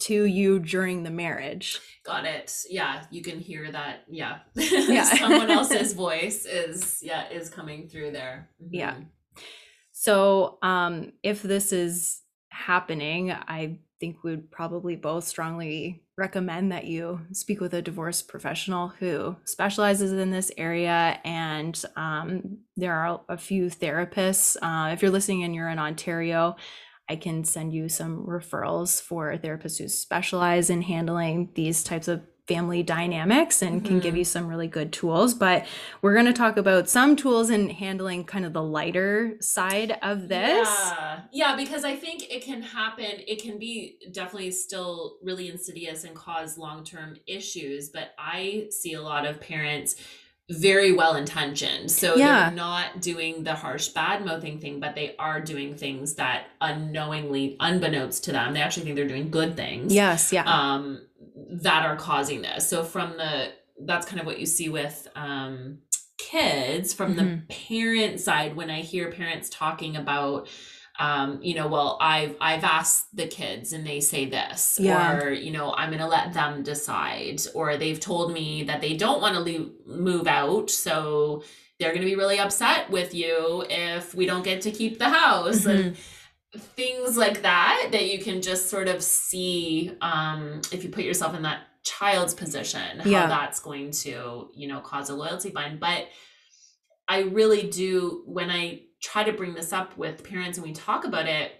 to 0.00 0.24
you 0.24 0.58
during 0.58 1.04
the 1.04 1.10
marriage 1.10 1.80
Got 2.04 2.24
it. 2.24 2.52
Yeah, 2.68 3.04
you 3.12 3.22
can 3.22 3.38
hear 3.38 3.70
that. 3.70 4.02
Yeah, 4.10 4.38
Yeah. 4.56 5.04
someone 5.04 5.52
else's 5.52 5.92
voice 6.06 6.44
is 6.46 6.98
yeah 7.00 7.28
is 7.30 7.48
coming 7.48 7.88
through 7.88 8.10
there. 8.10 8.50
Yeah. 8.58 8.94
Mhm. 8.94 9.06
So, 9.92 10.58
um, 10.62 11.12
if 11.22 11.42
this 11.42 11.72
is 11.72 12.22
happening, 12.48 13.30
I 13.30 13.78
think 14.00 14.24
we'd 14.24 14.50
probably 14.50 14.96
both 14.96 15.24
strongly 15.24 16.02
recommend 16.22 16.70
that 16.70 16.86
you 16.86 17.20
speak 17.32 17.60
with 17.60 17.74
a 17.74 17.82
divorce 17.82 18.22
professional 18.22 18.88
who 19.00 19.34
specializes 19.44 20.12
in 20.12 20.30
this 20.30 20.52
area. 20.56 21.18
And 21.24 21.74
um, 21.96 22.58
there 22.76 22.94
are 22.94 23.20
a 23.28 23.36
few 23.36 23.66
therapists. 23.66 24.56
Uh, 24.62 24.92
if 24.92 25.02
you're 25.02 25.10
listening 25.10 25.42
and 25.42 25.52
you're 25.52 25.68
in 25.68 25.80
Ontario, 25.80 26.54
I 27.10 27.16
can 27.16 27.42
send 27.42 27.74
you 27.74 27.88
some 27.88 28.24
referrals 28.24 29.02
for 29.02 29.36
therapists 29.36 29.78
who 29.78 29.88
specialize 29.88 30.70
in 30.70 30.82
handling 30.82 31.50
these 31.54 31.82
types 31.82 32.06
of 32.06 32.22
family 32.48 32.82
dynamics 32.82 33.62
and 33.62 33.84
can 33.84 34.00
give 34.00 34.14
Mhm. 34.14 34.18
you 34.18 34.24
some 34.24 34.48
really 34.48 34.66
good 34.66 34.92
tools. 34.92 35.32
But 35.32 35.64
we're 36.02 36.12
going 36.14 36.26
to 36.26 36.32
talk 36.32 36.56
about 36.56 36.88
some 36.88 37.14
tools 37.14 37.50
in 37.50 37.70
handling 37.70 38.24
kind 38.24 38.44
of 38.44 38.52
the 38.52 38.62
lighter 38.62 39.36
side 39.40 39.96
of 40.02 40.28
this. 40.28 40.68
Yeah. 40.68 41.20
yeah, 41.32 41.56
because 41.56 41.84
I 41.84 41.94
think 41.94 42.24
it 42.32 42.42
can 42.42 42.62
happen. 42.62 43.06
It 43.28 43.40
can 43.42 43.58
be 43.58 43.96
definitely 44.10 44.50
still 44.50 45.18
really 45.22 45.48
insidious 45.48 46.02
and 46.02 46.16
cause 46.16 46.58
long 46.58 46.84
term 46.84 47.16
issues. 47.26 47.90
But 47.90 48.12
I 48.18 48.66
see 48.70 48.94
a 48.94 49.02
lot 49.02 49.24
of 49.24 49.40
parents 49.40 49.94
very 50.50 50.92
well 50.92 51.14
intentioned. 51.14 51.90
So 51.92 52.16
Yeah. 52.16 52.48
they're 52.48 52.56
not 52.56 53.00
doing 53.00 53.44
the 53.44 53.54
harsh 53.54 53.88
bad 53.88 54.24
mouthing 54.26 54.58
thing, 54.58 54.80
but 54.80 54.96
they 54.96 55.14
are 55.18 55.40
doing 55.40 55.76
things 55.76 56.16
that 56.16 56.46
unknowingly, 56.60 57.56
unbeknownst 57.60 58.24
to 58.24 58.32
them, 58.32 58.52
they 58.52 58.60
actually 58.60 58.82
think 58.82 58.96
they're 58.96 59.06
doing 59.08 59.30
good 59.30 59.56
things. 59.56 59.94
Yes, 59.94 60.32
yeah. 60.32 60.42
Um, 60.44 61.00
that 61.34 61.84
are 61.86 61.96
causing 61.96 62.42
this. 62.42 62.68
So 62.68 62.84
from 62.84 63.16
the 63.16 63.52
that's 63.84 64.06
kind 64.06 64.20
of 64.20 64.26
what 64.26 64.38
you 64.38 64.46
see 64.46 64.68
with 64.68 65.08
um 65.16 65.78
kids 66.18 66.92
from 66.92 67.16
the 67.16 67.22
Mhm. 67.22 67.48
parent 67.68 68.20
side 68.20 68.54
when 68.54 68.70
I 68.70 68.80
hear 68.82 69.10
parents 69.10 69.48
talking 69.50 69.96
about 69.96 70.48
um 70.98 71.40
you 71.42 71.54
know 71.54 71.68
well 71.68 71.98
I've 72.00 72.36
I've 72.40 72.64
asked 72.64 73.16
the 73.16 73.26
kids 73.26 73.72
and 73.72 73.86
they 73.86 74.00
say 74.00 74.26
this 74.26 74.78
Yeah. 74.80 75.16
or 75.16 75.32
you 75.32 75.50
know 75.50 75.74
I'm 75.74 75.88
going 75.88 76.00
to 76.00 76.06
let 76.06 76.32
them 76.34 76.62
decide 76.62 77.40
or 77.54 77.76
they've 77.76 77.98
told 77.98 78.32
me 78.32 78.62
that 78.64 78.80
they 78.82 78.94
don't 78.96 79.20
want 79.22 79.34
to 79.34 79.40
leave 79.40 79.70
move 79.86 80.26
out 80.26 80.70
so 80.70 81.42
they're 81.80 81.90
going 81.90 82.02
to 82.02 82.06
be 82.06 82.14
really 82.14 82.38
upset 82.38 82.90
with 82.90 83.14
you 83.14 83.64
if 83.68 84.14
we 84.14 84.26
don't 84.26 84.44
get 84.44 84.60
to 84.62 84.70
keep 84.70 84.98
the 84.98 85.08
house 85.08 85.64
and 85.64 85.96
things 86.56 87.16
like 87.16 87.42
that 87.42 87.88
that 87.92 88.10
you 88.10 88.18
can 88.22 88.42
just 88.42 88.68
sort 88.68 88.86
of 88.88 89.02
see 89.02 89.90
um 90.02 90.60
if 90.70 90.84
you 90.84 90.90
put 90.90 91.04
yourself 91.04 91.34
in 91.34 91.42
that 91.42 91.60
child's 91.82 92.34
position 92.34 93.00
how 93.00 93.08
Yeah. 93.08 93.26
that's 93.26 93.58
going 93.60 93.90
to 93.92 94.50
you 94.54 94.68
know 94.68 94.80
cause 94.80 95.08
a 95.08 95.14
loyalty 95.14 95.48
bind 95.50 95.80
but 95.80 96.08
i 97.08 97.20
really 97.20 97.68
do 97.70 98.22
when 98.26 98.50
i 98.50 98.82
try 99.02 99.24
to 99.24 99.32
bring 99.32 99.54
this 99.54 99.72
up 99.72 99.96
with 99.96 100.22
parents 100.28 100.58
and 100.58 100.66
we 100.66 100.72
talk 100.74 101.04
about 101.06 101.26
it 101.26 101.52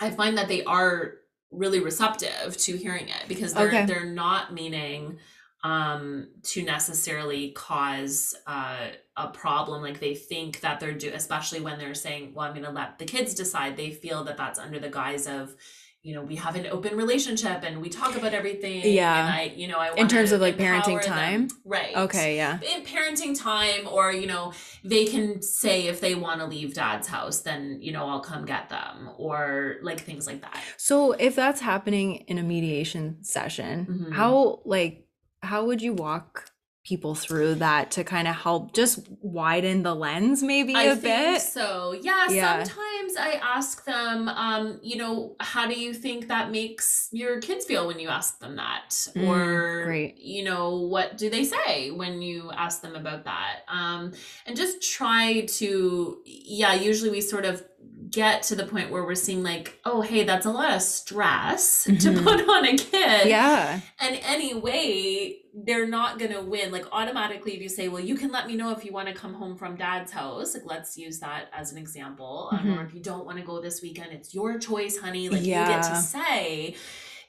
i 0.00 0.10
find 0.10 0.36
that 0.36 0.48
they 0.48 0.64
are 0.64 1.14
really 1.50 1.80
receptive 1.80 2.56
to 2.58 2.76
hearing 2.76 3.08
it 3.08 3.22
because 3.28 3.54
they're 3.54 3.68
Okay. 3.68 3.86
they're 3.86 4.04
not 4.12 4.52
meaning 4.52 5.18
um 5.64 6.28
to 6.44 6.62
necessarily 6.62 7.50
cause 7.50 8.34
uh 8.46 8.86
a 9.16 9.28
problem 9.28 9.82
like 9.82 9.98
they 9.98 10.14
think 10.14 10.60
that 10.60 10.78
they're 10.78 10.92
do 10.92 11.10
especially 11.12 11.60
when 11.60 11.78
they're 11.78 11.94
saying 11.94 12.32
well 12.32 12.46
i'm 12.46 12.52
going 12.52 12.64
to 12.64 12.70
let 12.70 12.98
the 12.98 13.04
kids 13.04 13.34
decide 13.34 13.76
they 13.76 13.90
feel 13.90 14.22
that 14.24 14.36
that's 14.36 14.58
under 14.58 14.78
the 14.78 14.88
guise 14.88 15.26
of 15.26 15.54
you 16.02 16.14
know 16.14 16.22
we 16.22 16.36
have 16.36 16.54
an 16.54 16.64
open 16.68 16.96
relationship 16.96 17.64
and 17.64 17.82
we 17.82 17.88
talk 17.88 18.14
about 18.16 18.32
everything 18.32 18.82
Yeah. 18.84 19.18
and 19.26 19.34
i 19.34 19.52
you 19.56 19.66
know 19.66 19.78
i 19.78 19.88
want 19.88 19.98
In 19.98 20.06
terms 20.06 20.30
of, 20.30 20.40
like, 20.40 20.56
parenting 20.56 20.92
empower 20.92 21.02
them. 21.02 21.48
time? 21.48 21.48
right 21.64 21.96
Okay, 21.96 22.36
yeah. 22.36 22.60
in 22.60 22.84
parenting 22.84 23.36
time 23.36 23.88
or 23.88 24.12
you 24.12 24.28
know 24.28 24.52
they 24.84 25.06
can 25.06 25.42
say 25.42 25.88
if 25.88 26.00
they 26.00 26.14
want 26.14 26.38
to 26.38 26.46
leave 26.46 26.72
dad's 26.72 27.08
house 27.08 27.40
then 27.40 27.78
you 27.82 27.90
know 27.90 28.06
i'll 28.08 28.20
come 28.20 28.44
get 28.44 28.68
them 28.68 29.10
or 29.18 29.78
like 29.82 29.98
things 30.00 30.24
like 30.28 30.40
that 30.42 30.62
So 30.76 31.12
if 31.12 31.34
that's 31.34 31.60
happening 31.60 32.18
in 32.28 32.38
a 32.38 32.44
mediation 32.44 33.24
session, 33.24 33.86
Mhm. 33.90 34.12
how 34.14 34.60
like 34.64 35.04
how 35.42 35.64
would 35.66 35.82
you 35.82 35.92
walk 35.92 36.50
people 36.84 37.14
through 37.14 37.54
that 37.56 37.90
to 37.90 38.02
kind 38.02 38.26
of 38.26 38.34
help 38.34 38.72
just 38.72 39.06
widen 39.20 39.82
the 39.82 39.94
lens 39.94 40.42
maybe 40.42 40.74
I 40.74 40.84
a 40.84 40.96
think 40.96 41.02
bit? 41.02 41.42
so. 41.42 41.92
Yeah, 42.00 42.28
Yeah. 42.30 42.64
Sometimes 42.64 43.16
I 43.18 43.32
ask 43.42 43.84
them, 43.84 44.28
um, 44.28 44.80
you 44.82 44.96
know, 44.96 45.36
how 45.38 45.66
do 45.66 45.78
you 45.78 45.92
think 45.92 46.28
that 46.28 46.50
makes 46.50 47.08
your 47.12 47.40
kids 47.40 47.66
feel 47.66 47.86
when 47.86 47.98
you 48.00 48.08
ask 48.08 48.38
them 48.38 48.56
that? 48.56 48.88
Mm, 49.14 49.28
or, 49.28 49.84
great. 49.84 50.16
you 50.18 50.44
know, 50.44 50.78
what 50.78 51.18
do 51.18 51.28
they 51.28 51.44
say 51.44 51.90
when 51.90 52.22
you 52.22 52.50
ask 52.52 52.80
them 52.80 52.94
about 52.94 53.24
that? 53.24 53.60
Um, 53.68 54.12
and 54.46 54.56
just 54.56 54.80
try 54.80 55.44
to, 55.46 56.22
yeah, 56.24 56.72
usually 56.72 57.10
we 57.10 57.20
sort 57.20 57.44
of 57.44 57.62
get 58.10 58.42
to 58.44 58.54
the 58.54 58.64
point 58.64 58.90
where 58.90 59.04
we're 59.04 59.14
seeing 59.14 59.42
like, 59.42 59.78
oh, 59.84 60.00
hey, 60.00 60.24
that's 60.24 60.46
a 60.46 60.50
lot 60.50 60.72
of 60.74 60.80
stress 60.82 61.84
to 61.84 61.90
Mhm. 61.92 62.24
put 62.24 62.48
on 62.48 62.64
a 62.64 62.76
kid. 62.76 63.28
Yeah. 63.28 63.80
and 64.00 64.18
anyway 64.24 65.36
they're 65.64 65.88
not 65.88 66.18
going 66.20 66.30
to 66.32 66.40
win. 66.40 66.70
Like 66.70 66.86
automatically 66.92 67.54
if 67.54 67.60
you 67.62 67.68
say 67.68 67.88
well 67.88 68.00
you 68.02 68.14
can 68.14 68.30
let 68.30 68.46
me 68.46 68.54
know 68.54 68.70
if 68.70 68.84
you 68.84 68.92
want 68.92 69.08
to 69.08 69.14
come 69.14 69.34
home 69.34 69.56
from 69.56 69.74
dad's 69.76 70.12
house 70.12 70.54
like 70.54 70.62
let's 70.64 70.96
use 70.96 71.18
that 71.20 71.46
as 71.52 71.72
an 71.72 71.78
example. 71.78 72.48
Um, 72.52 72.78
or 72.78 72.84
if 72.84 72.94
you 72.94 73.00
don't 73.00 73.26
want 73.26 73.38
to 73.38 73.44
go 73.44 73.60
this 73.60 73.82
weekend 73.82 74.12
it's 74.12 74.32
your 74.34 74.58
choice 74.58 74.98
honey. 74.98 75.28
Like 75.28 75.40
you 75.40 75.46
get 75.54 75.82
to 75.84 75.96
say 75.96 76.76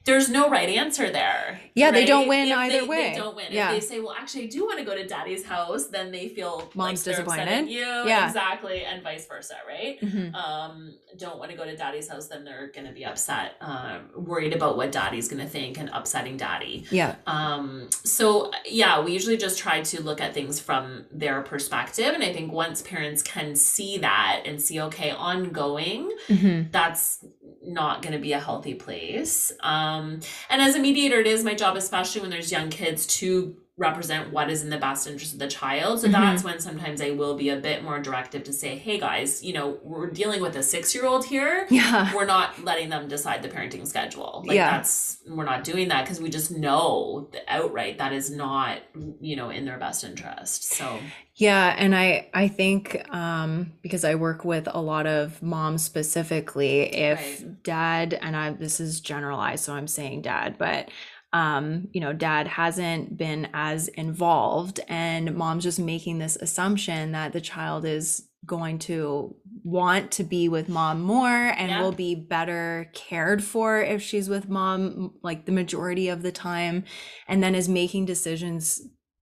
there's 0.05 0.29
no 0.29 0.49
right 0.49 0.69
answer 0.69 1.09
there 1.09 1.59
Yeah, 1.75 1.91
they 1.91 2.05
don't 2.05 2.27
win 2.27 2.47
If 2.47 2.57
either 2.57 2.81
they, 2.81 2.87
way. 2.87 3.09
they 3.11 3.17
don't 3.17 3.35
win 3.35 3.47
Yeah. 3.51 3.71
if 3.73 3.81
they 3.81 3.85
say 3.87 3.99
well 3.99 4.15
actually 4.17 4.43
i 4.45 4.47
do 4.47 4.65
want 4.65 4.79
to 4.79 4.85
go 4.85 4.95
to 4.95 5.05
daddy's 5.05 5.45
house 5.45 5.87
then 5.87 6.11
they 6.11 6.29
feel 6.29 6.69
Mom's 6.73 7.05
like 7.05 7.15
they're 7.15 7.23
upset 7.25 7.39
at 7.39 7.45
disappointed. 7.47 7.69
you 7.73 7.81
Yeah. 7.81 8.27
exactly 8.27 8.83
and 8.85 9.03
vice 9.03 9.27
versa 9.27 9.55
right 9.67 9.99
Mhm. 10.01 10.33
um, 10.33 10.93
don't 11.17 11.37
want 11.37 11.51
to 11.51 11.57
go 11.57 11.65
to 11.65 11.75
daddy's 11.75 12.07
house, 12.07 12.27
then 12.27 12.45
they're 12.45 12.67
going 12.67 12.85
to 12.87 12.93
be 12.93 13.03
upset, 13.03 13.55
um, 13.59 14.09
worried 14.15 14.53
about 14.53 14.77
what 14.77 14.89
daddy's 14.91 15.27
going 15.27 15.41
to 15.43 15.49
think 15.49 15.77
and 15.77 15.89
upsetting 15.91 16.37
daddy. 16.37 16.85
Yeah. 16.91 17.15
Um, 17.27 17.89
so, 18.05 18.51
yeah, 18.65 19.01
we 19.01 19.11
usually 19.11 19.35
just 19.35 19.59
try 19.59 19.81
to 19.81 20.01
look 20.01 20.21
at 20.21 20.33
things 20.33 20.61
from 20.61 21.05
their 21.11 21.41
perspective. 21.41 22.13
And 22.13 22.23
I 22.23 22.31
think 22.31 22.53
once 22.53 22.81
parents 22.83 23.21
can 23.21 23.55
see 23.55 23.97
that 23.97 24.43
and 24.45 24.61
see, 24.61 24.79
okay, 24.79 25.11
ongoing, 25.11 26.09
Mhm. 26.29 26.71
that's 26.71 27.25
not 27.73 28.01
going 28.01 28.13
to 28.13 28.19
be 28.19 28.33
a 28.33 28.39
healthy 28.39 28.73
place. 28.73 29.51
Um, 29.61 30.19
and 30.49 30.61
as 30.61 30.75
a 30.75 30.79
mediator, 30.79 31.19
it 31.19 31.27
is 31.27 31.43
my 31.43 31.53
job, 31.53 31.77
especially 31.77 32.21
when 32.21 32.29
there's 32.29 32.51
young 32.51 32.69
kids, 32.69 33.05
to 33.17 33.55
represent 33.79 34.31
what 34.31 34.49
is 34.51 34.61
in 34.61 34.69
the 34.69 34.77
best 34.77 35.07
interest 35.07 35.33
of 35.33 35.39
the 35.39 35.47
child. 35.47 36.01
So 36.01 36.07
Mhm. 36.07 36.11
that's 36.11 36.43
when 36.43 36.59
sometimes 36.59 37.01
I 37.01 37.11
will 37.11 37.35
be 37.35 37.49
a 37.49 37.55
bit 37.55 37.81
more 37.83 37.99
directive 37.99 38.43
to 38.43 38.53
say, 38.53 38.77
hey 38.77 38.99
guys, 38.99 39.41
you 39.41 39.53
know, 39.53 39.79
we're 39.83 40.11
dealing 40.11 40.41
with 40.41 40.55
a 40.57 40.61
six 40.63 40.93
year 40.93 41.05
old 41.05 41.25
here. 41.25 41.65
Yeah. 41.71 42.13
We're 42.13 42.25
not 42.25 42.63
letting 42.63 42.89
them 42.89 43.07
decide 43.07 43.41
the 43.41 43.47
parenting 43.49 43.87
schedule. 43.87 44.43
Like 44.45 44.55
Yeah. 44.55 44.71
that's 44.71 45.19
we're 45.27 45.45
not 45.45 45.63
doing 45.63 45.87
that 45.87 46.03
because 46.03 46.19
we 46.19 46.29
just 46.29 46.51
know 46.51 47.29
outright 47.47 47.97
that 47.99 48.11
is 48.13 48.29
not, 48.29 48.79
you 49.21 49.35
know, 49.37 49.49
in 49.49 49.65
their 49.65 49.77
best 49.79 50.03
interest. 50.03 50.65
So 50.73 50.99
Yeah, 51.35 51.73
and 51.77 51.95
I 51.95 52.27
I 52.33 52.49
think 52.49 53.01
um 53.15 53.71
because 53.81 54.03
I 54.03 54.15
work 54.15 54.43
with 54.43 54.67
a 54.69 54.81
lot 54.81 55.07
of 55.07 55.41
moms 55.41 55.83
specifically 55.83 56.81
if 56.93 57.19
Right. 57.19 57.63
dad 57.63 58.19
and 58.21 58.35
I 58.35 58.51
this 58.51 58.81
is 58.81 58.99
generalized 58.99 59.63
so 59.63 59.73
I'm 59.73 59.87
saying 59.87 60.23
dad 60.23 60.57
but 60.57 60.89
um 61.33 61.87
you 61.93 62.01
know 62.01 62.11
dad 62.13 62.47
hasn't 62.47 63.15
been 63.17 63.47
as 63.53 63.87
involved 63.89 64.79
and 64.87 65.35
mom's 65.35 65.63
just 65.63 65.79
making 65.79 66.17
this 66.17 66.35
assumption 66.37 67.11
that 67.11 67.33
the 67.33 67.41
child 67.41 67.85
is 67.85 68.27
going 68.45 68.79
to 68.79 69.35
want 69.63 70.09
to 70.11 70.23
be 70.23 70.49
with 70.49 70.69
mom 70.69 71.01
more 71.01 71.27
and 71.29 71.69
Yeah. 71.69 71.81
will 71.81 71.91
be 71.91 72.15
better 72.15 72.89
cared 72.93 73.43
for 73.43 73.79
if 73.81 74.01
she's 74.01 74.27
with 74.29 74.49
mom 74.49 75.13
like 75.21 75.45
the 75.45 75.51
majority 75.51 76.07
of 76.09 76.23
the 76.23 76.31
time 76.31 76.83
and 77.27 77.43
then 77.43 77.53
is 77.53 77.69
making 77.69 78.05
decisions 78.05 78.81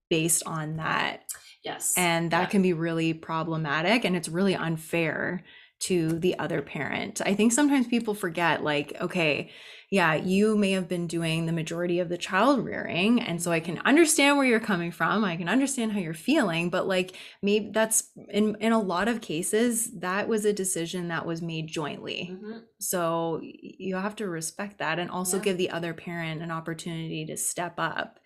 based 0.09 0.43
on 0.45 0.77
that 0.77 1.23
yes. 1.65 1.93
and 1.97 2.31
that 2.31 2.41
Yeah. 2.43 2.45
can 2.45 2.61
be 2.61 2.71
really 2.71 3.13
problematic 3.13 4.05
and 4.05 4.15
it's 4.15 4.29
really 4.29 4.55
unfair 4.55 5.43
to 5.79 6.17
the 6.19 6.37
other 6.39 6.61
parent. 6.61 7.21
I 7.25 7.33
think 7.35 7.51
sometimes 7.53 7.87
people 7.87 8.13
forget 8.15 8.63
like 8.63 8.95
okay, 9.01 9.51
yeah, 9.89 10.15
you 10.15 10.57
may 10.57 10.71
have 10.71 10.89
been 10.89 11.07
doing 11.07 11.45
the 11.45 11.53
majority 11.53 11.99
of 11.99 12.09
the 12.09 12.17
child 12.17 12.65
rearing 12.65 13.21
and 13.21 13.41
so 13.41 13.51
I 13.51 13.59
can 13.61 13.77
understand 13.79 14.37
where 14.37 14.45
you're 14.45 14.59
coming 14.59 14.91
from. 14.91 15.23
I 15.23 15.37
can 15.37 15.47
understand 15.47 15.93
how 15.93 15.99
you're 15.99 16.13
feeling, 16.13 16.69
but 16.69 16.87
like 16.87 17.15
maybe 17.41 17.69
that's 17.71 18.09
in 18.29 18.55
in 18.59 18.71
a 18.73 18.79
lot 18.81 19.07
of 19.07 19.21
cases 19.21 19.91
that 19.99 20.27
was 20.27 20.45
a 20.45 20.51
decision 20.53 21.07
that 21.09 21.25
was 21.25 21.41
made 21.41 21.67
jointly. 21.67 22.29
Mhm. 22.33 22.63
So 22.79 23.39
you 23.43 23.95
have 23.95 24.15
to 24.17 24.27
respect 24.27 24.79
that 24.79 24.99
and 24.99 25.09
also 25.11 25.37
Yeah. 25.37 25.43
give 25.43 25.57
the 25.57 25.69
other 25.69 25.93
parent 25.93 26.41
an 26.41 26.51
opportunity 26.51 27.25
to 27.27 27.37
step 27.37 27.75
up. 27.77 28.19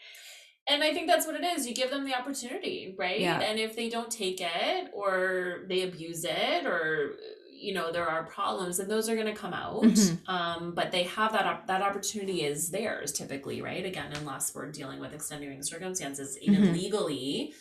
And 0.68 0.84
I 0.84 0.94
think 0.94 1.08
that's 1.08 1.26
what 1.26 1.36
it 1.36 1.44
is. 1.44 1.68
You 1.68 1.74
give 1.74 1.90
them 1.90 2.06
the 2.06 2.16
opportunity, 2.16 2.96
right? 2.98 3.20
Yeah. 3.20 3.40
And 3.42 3.60
if 3.60 3.76
they 3.76 3.90
don't 3.90 4.12
take 4.12 4.40
it 4.42 4.92
or 4.94 5.66
they 5.68 5.82
abuse 5.82 6.24
it 6.24 6.66
or 6.66 7.16
you 7.62 7.74
know 7.74 7.92
there 7.92 8.08
are 8.08 8.24
problems 8.26 8.80
and 8.80 8.90
those 8.90 9.08
are 9.10 9.16
going 9.16 9.28
to 9.28 9.34
come 9.34 9.54
out 9.54 9.84
Mhm. 9.84 10.18
um 10.28 10.74
but 10.74 10.92
they 10.92 11.04
have 11.04 11.32
that 11.34 11.46
op- 11.46 11.68
that 11.68 11.82
opportunity 11.82 12.44
is 12.44 12.72
theirs 12.72 13.12
typically 13.12 13.62
right 13.62 13.86
again 13.86 14.12
unless 14.16 14.54
we're 14.56 14.72
dealing 14.72 15.00
with 15.00 15.14
extenuating 15.14 15.64
circumstances 15.64 16.38
even 16.42 16.62
Mhm. 16.64 16.74
legally 16.74 17.54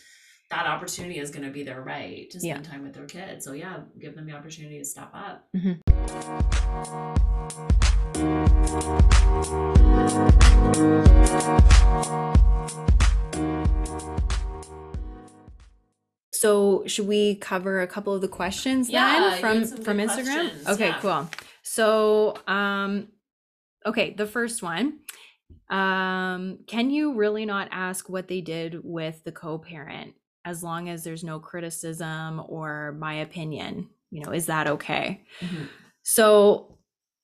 that 0.49 0.65
opportunity 0.65 1.17
is 1.17 1.31
going 1.31 1.45
to 1.45 1.51
be 1.51 1.63
their 1.63 1.81
right 1.81 2.29
to 2.31 2.37
Yeah. 2.41 2.55
spend 2.55 2.65
time 2.65 2.83
with 2.83 2.93
their 2.93 3.05
kids 3.05 3.45
so 3.45 3.53
yeah 3.53 3.81
give 3.99 4.15
them 4.15 4.25
the 4.25 4.33
opportunity 4.33 4.79
to 4.79 4.85
step 4.85 5.11
up 5.13 5.47
So 16.41 16.83
should 16.87 17.07
we 17.07 17.35
cover 17.35 17.81
a 17.81 17.87
couple 17.87 18.13
of 18.15 18.21
the 18.21 18.27
questions 18.27 18.89
Yeah, 18.89 19.29
then 19.41 19.41
from 19.41 19.83
from 19.85 19.97
Instagram? 19.97 20.41
questions, 20.49 20.67
Okay, 20.73 20.87
yeah. 20.87 20.99
cool. 20.99 21.29
So 21.61 22.35
um 22.47 23.07
okay, 23.85 24.07
the 24.21 24.25
first 24.25 24.63
one. 24.63 24.85
Um 25.69 26.59
can 26.73 26.89
you 26.89 27.13
really 27.13 27.45
not 27.45 27.67
ask 27.71 28.09
what 28.09 28.27
they 28.27 28.41
did 28.41 28.79
with 28.83 29.23
the 29.23 29.31
co-parent 29.31 30.13
as 30.43 30.63
long 30.63 30.89
as 30.89 31.03
there's 31.03 31.23
no 31.23 31.39
criticism 31.39 32.41
or 32.47 32.95
my 32.99 33.15
opinion? 33.27 33.89
You 34.09 34.23
know, 34.23 34.31
is 34.31 34.47
that 34.47 34.65
okay? 34.67 35.21
Mhm. 35.41 35.67
So 36.01 36.77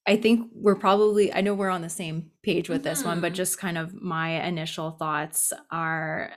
I 0.08 0.16
think 0.16 0.50
we're 0.54 0.76
probably, 0.88 1.34
I 1.34 1.42
know 1.42 1.54
we're 1.54 1.70
on 1.78 1.82
the 1.82 1.90
same 1.90 2.32
page 2.44 2.70
with 2.70 2.84
this 2.84 3.04
one, 3.04 3.20
but 3.20 3.34
Mhm. 3.34 3.36
just 3.36 3.60
kind 3.60 3.78
of 3.78 3.94
my 3.94 4.30
initial 4.48 4.92
thoughts 4.92 5.52
are 5.70 6.32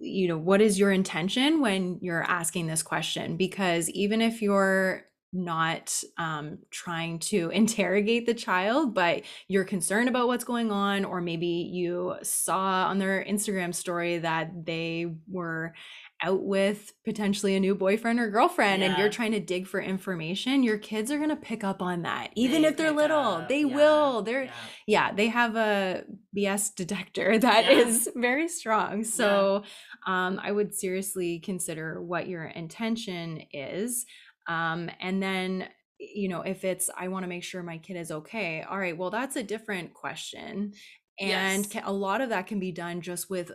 you 0.00 0.28
know, 0.28 0.38
what 0.38 0.60
is 0.60 0.78
your 0.78 0.90
intention 0.90 1.60
when 1.60 1.98
you're 2.00 2.22
asking 2.22 2.66
this 2.66 2.82
question? 2.82 3.36
Because 3.36 3.90
even 3.90 4.20
if 4.20 4.42
you're 4.42 5.04
not 5.32 6.02
um, 6.18 6.58
trying 6.70 7.18
to 7.18 7.50
interrogate 7.54 8.26
the 8.26 8.34
child, 8.34 8.94
but 8.94 9.22
you're 9.48 9.64
concerned 9.64 10.08
about 10.08 10.26
what's 10.28 10.44
going 10.44 10.70
on, 10.70 11.04
or 11.04 11.20
maybe 11.20 11.46
you 11.46 12.14
saw 12.22 12.86
on 12.88 12.98
their 12.98 13.24
Instagram 13.24 13.74
story 13.74 14.18
that 14.18 14.66
they 14.66 15.06
were 15.28 15.74
out 16.22 16.42
with 16.42 16.92
potentially 17.04 17.56
a 17.56 17.60
new 17.60 17.74
boyfriend 17.74 18.20
or 18.20 18.30
girlfriend 18.30 18.82
yeah. 18.82 18.88
and 18.88 18.98
you're 18.98 19.08
trying 19.08 19.32
to 19.32 19.40
dig 19.40 19.66
for 19.66 19.80
information, 19.80 20.62
your 20.62 20.78
kids 20.78 21.10
are 21.10 21.18
going 21.18 21.30
to 21.30 21.36
pick 21.36 21.64
up 21.64 21.82
on 21.82 22.02
that. 22.02 22.30
Even 22.36 22.62
they 22.62 22.68
if 22.68 22.76
they're 22.76 22.92
little, 22.92 23.18
up. 23.18 23.48
they 23.48 23.60
yeah. 23.60 23.74
will. 23.74 24.22
They're 24.22 24.44
yeah. 24.44 24.52
yeah. 24.86 25.12
they 25.12 25.28
have 25.28 25.56
a 25.56 26.04
BS 26.36 26.74
detector 26.74 27.38
that 27.40 27.70
is 27.70 28.08
very 28.14 28.48
strong. 28.48 29.04
So 29.04 29.64
um, 30.06 30.40
I 30.42 30.52
would 30.52 30.74
seriously 30.74 31.40
consider 31.40 32.00
what 32.00 32.28
your 32.28 32.44
intention 32.44 33.42
is. 33.52 34.06
Um, 34.46 34.90
and 35.00 35.22
then 35.22 35.68
you 35.98 36.28
know 36.28 36.40
if 36.40 36.64
it's 36.64 36.90
i 36.98 37.06
want 37.06 37.22
to 37.22 37.28
make 37.28 37.44
sure 37.44 37.62
my 37.62 37.78
kid 37.78 37.96
is 37.96 38.10
okay 38.10 38.64
all 38.68 38.76
right 38.76 38.98
well 38.98 39.10
that's 39.10 39.36
a 39.36 39.42
different 39.42 39.94
question 39.94 40.72
and 41.20 41.66
yes. 41.72 41.82
a 41.84 41.92
lot 41.92 42.20
of 42.20 42.30
that 42.30 42.48
can 42.48 42.58
be 42.58 42.72
done 42.72 43.00
just 43.00 43.30
with 43.30 43.52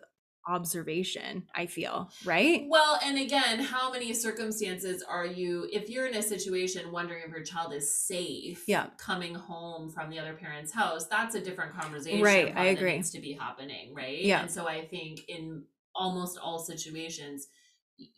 observation 0.47 1.43
i 1.53 1.65
feel 1.65 2.09
right 2.25 2.65
well 2.69 2.99
and 3.03 3.17
again 3.17 3.59
how 3.59 3.91
many 3.91 4.13
circumstances 4.13 5.03
are 5.03 5.25
you 5.25 5.67
if 5.71 5.89
you're 5.89 6.07
in 6.07 6.15
a 6.15 6.21
situation 6.21 6.91
wondering 6.91 7.21
if 7.25 7.31
your 7.31 7.43
child 7.43 7.73
is 7.73 7.93
safe 7.93 8.63
yeah 8.67 8.87
coming 8.97 9.35
home 9.35 9.89
from 9.89 10.09
the 10.09 10.17
other 10.17 10.33
parent's 10.33 10.71
house 10.71 11.05
that's 11.07 11.35
a 11.35 11.41
different 11.41 11.77
conversation 11.77 12.21
right 12.21 12.53
i 12.55 12.65
agree 12.65 12.95
needs 12.95 13.11
to 13.11 13.19
be 13.19 13.33
happening 13.33 13.93
right 13.93 14.23
yeah 14.23 14.41
and 14.41 14.51
so 14.51 14.67
i 14.67 14.85
think 14.85 15.21
in 15.27 15.63
almost 15.93 16.37
all 16.41 16.59
situations 16.59 17.47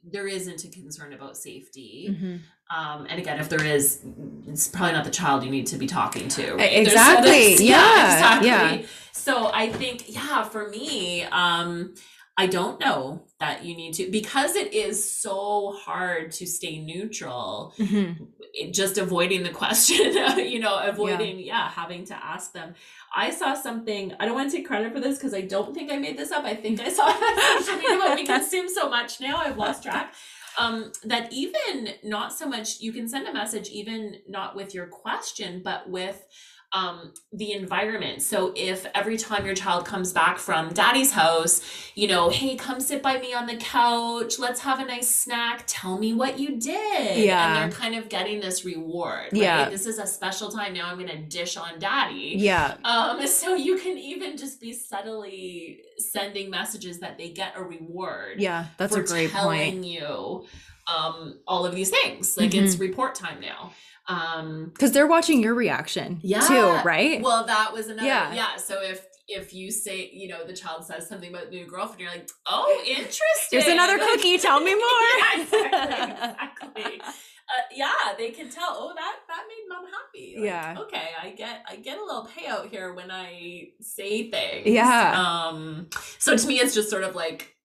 there 0.04 0.28
isn't 0.28 0.64
a 0.66 0.70
concern 0.70 1.14
about 1.14 1.38
safety. 1.38 2.10
Mm-hmm. 2.12 2.78
Um, 2.78 3.08
and 3.10 3.20
again, 3.20 3.40
if 3.40 3.50
there 3.50 3.64
is, 3.64 4.02
it's 4.48 4.68
probably 4.68 4.94
not 4.94 5.06
the 5.06 5.12
child 5.12 5.44
you 5.44 5.50
need 5.50 5.68
to 5.68 5.78
be 5.78 5.88
talking 5.88 6.28
to. 6.30 6.56
Right? 6.56 6.74
Exactly. 6.74 7.56
yeah, 7.66 7.76
yeah, 7.76 8.14
exactly. 8.14 8.48
Yeah. 8.48 8.88
So 9.14 9.52
I 9.54 9.70
think, 9.70 10.14
yeah, 10.14 10.44
for 10.44 10.70
me, 10.70 11.24
um, 11.24 11.96
I 12.40 12.48
don't 12.48 12.80
know 12.80 13.24
that 13.42 13.66
you 13.66 13.76
need 13.76 13.96
to 13.96 14.10
because 14.10 14.56
it 14.56 14.74
is 14.74 15.14
so 15.14 15.74
hard 15.78 16.32
to 16.32 16.48
stay 16.48 16.80
neutral. 16.80 17.74
Mm-hmm. 17.78 18.24
It, 18.54 18.74
just 18.74 18.98
avoiding 18.98 19.44
the 19.44 19.50
question, 19.64 20.14
you 20.38 20.62
know, 20.62 20.80
avoiding 20.80 21.40
yeah. 21.40 21.46
yeah. 21.46 21.70
having 21.70 22.06
to 22.06 22.16
ask 22.16 22.54
them. 22.54 22.76
I 23.14 23.32
saw 23.32 23.56
something. 23.56 24.14
I 24.22 24.26
don't 24.26 24.36
want 24.36 24.50
to 24.52 24.56
take 24.56 24.66
credit 24.66 24.94
for 24.94 25.02
this 25.02 25.18
because 25.18 25.34
I 25.34 25.42
don't 25.42 25.74
think 25.74 25.92
I 25.92 25.98
made 25.98 26.18
this 26.18 26.32
up. 26.32 26.46
I 26.46 26.56
think 26.56 26.80
I 26.80 26.88
saw 26.88 27.10
it 27.14 28.10
on 28.10 28.16
we 28.16 28.26
consume 28.26 28.70
so 28.70 28.90
much 28.90 29.20
now. 29.20 29.36
I've 29.36 29.58
lost 29.58 29.84
track. 29.84 30.14
Um, 30.58 30.94
that 31.04 31.34
even 31.34 31.90
not 32.04 32.32
so 32.32 32.48
much 32.48 32.80
you 32.80 32.94
can 32.94 33.10
send 33.10 33.28
a 33.28 33.34
message 33.34 33.68
even 33.70 34.22
not 34.30 34.56
with 34.56 34.74
your 34.74 34.88
question, 34.88 35.62
but 35.62 35.90
with 35.90 36.26
um, 36.72 37.14
the 37.34 37.54
environment. 37.54 38.22
So 38.22 38.54
if 38.56 38.86
every 38.94 39.18
time 39.18 39.46
your 39.46 39.56
child 39.56 39.86
comes 39.86 40.14
back 40.14 40.38
from 40.38 40.72
daddy's 40.72 41.12
house, 41.12 41.62
you 41.96 42.08
know, 42.08 42.30
hey, 42.30 42.56
come 42.56 42.80
sit 42.80 43.02
by 43.02 43.20
me 43.20 43.34
on 43.34 43.48
the 43.48 43.58
couch, 43.58 44.38
let's 44.38 44.60
have 44.62 44.80
a 44.80 44.86
nice 44.86 45.14
snack, 45.14 45.64
tell 45.66 45.98
me 45.98 46.14
what 46.14 46.38
you 46.38 46.60
did. 46.60 47.18
Yeah. 47.26 47.64
And 47.64 47.72
they're 47.72 47.80
kind 47.80 47.96
of 47.96 48.08
getting 48.08 48.40
this 48.40 48.66
reward. 48.66 49.30
Right? 49.32 49.42
Yeah. 49.42 49.70
This 49.70 49.88
is 49.88 49.98
a 49.98 50.06
special 50.06 50.50
time. 50.50 50.74
Now 50.74 50.92
I'm 50.92 51.00
gonna 51.00 51.22
dish 51.22 51.58
on 51.58 51.80
daddy. 51.80 52.36
Yeah. 52.38 52.76
Um, 52.84 53.26
so 53.26 53.56
you 53.56 53.78
can 53.78 53.98
even 53.98 54.38
just 54.38 54.62
be 54.62 54.74
subtly 54.74 55.82
sending 55.98 56.52
messages 56.52 57.00
that 57.00 57.18
they 57.18 57.30
get 57.30 57.54
a 57.58 57.64
reward. 57.64 58.40
Yeah, 58.40 58.68
that's 58.78 58.96
a 58.96 59.02
great 59.02 59.32
telling 59.32 59.72
point. 59.72 59.86
you 59.86 60.46
um 60.88 61.40
all 61.48 61.66
of 61.66 61.74
these 61.74 61.90
things. 61.90 62.38
Like 62.38 62.52
mm-hmm. 62.52 62.66
it's 62.66 62.78
report 62.78 63.16
time 63.16 63.40
now 63.42 63.72
um 64.10 64.72
because 64.74 64.92
they're 64.92 65.08
watching 65.08 65.42
your 65.42 65.54
reaction 65.54 66.20
yeah. 66.24 66.42
too 66.42 66.88
right? 66.88 67.22
Well 67.22 67.46
that 67.46 67.72
was 67.72 67.88
another 67.88 68.08
yeah. 68.08 68.34
yeah. 68.34 68.56
So 68.58 68.82
if 68.82 69.06
if 69.28 69.54
you 69.54 69.70
say 69.72 70.10
you 70.12 70.28
know 70.28 70.46
the 70.46 70.54
child 70.54 70.84
says 70.84 71.08
something 71.08 71.30
about 71.30 71.52
the 71.52 71.58
new 71.58 71.66
girlfriend 71.66 72.02
you're 72.02 72.10
like 72.10 72.28
oh 72.48 72.84
interesting. 72.88 73.22
there's 73.52 73.68
another 73.68 74.00
cookie. 74.00 74.38
Tell 74.40 74.60
me 74.60 74.74
more. 74.76 74.82
yeah, 74.82 75.42
exactly, 75.42 76.84
exactly. 76.84 77.02
Uh, 77.52 77.62
yeah 77.76 78.14
they 78.16 78.30
can 78.30 78.48
tell 78.48 78.76
oh 78.78 78.94
that 78.96 79.16
that 79.28 79.44
made 79.48 79.66
mom 79.68 79.84
happy. 79.86 80.36
Like, 80.38 80.46
yeah. 80.46 80.76
okay 80.82 81.10
i 81.20 81.32
get 81.32 81.64
i 81.68 81.78
get 81.78 81.98
a 81.98 82.04
little 82.04 82.28
payout 82.28 82.70
here 82.70 82.94
when 82.94 83.10
i 83.10 83.70
say 83.82 84.30
things. 84.30 84.68
Yeah. 84.68 85.20
Um 85.20 85.88
so 86.20 86.38
to 86.38 86.48
me 86.48 86.60
it's 86.60 86.76
just 86.76 86.92
sort 86.92 87.04
of 87.04 87.16
like 87.16 87.56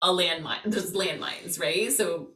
a 0.00 0.10
landmine 0.10 0.62
there's 0.66 0.92
landmines 0.92 1.58
right? 1.58 1.92
So 1.92 2.28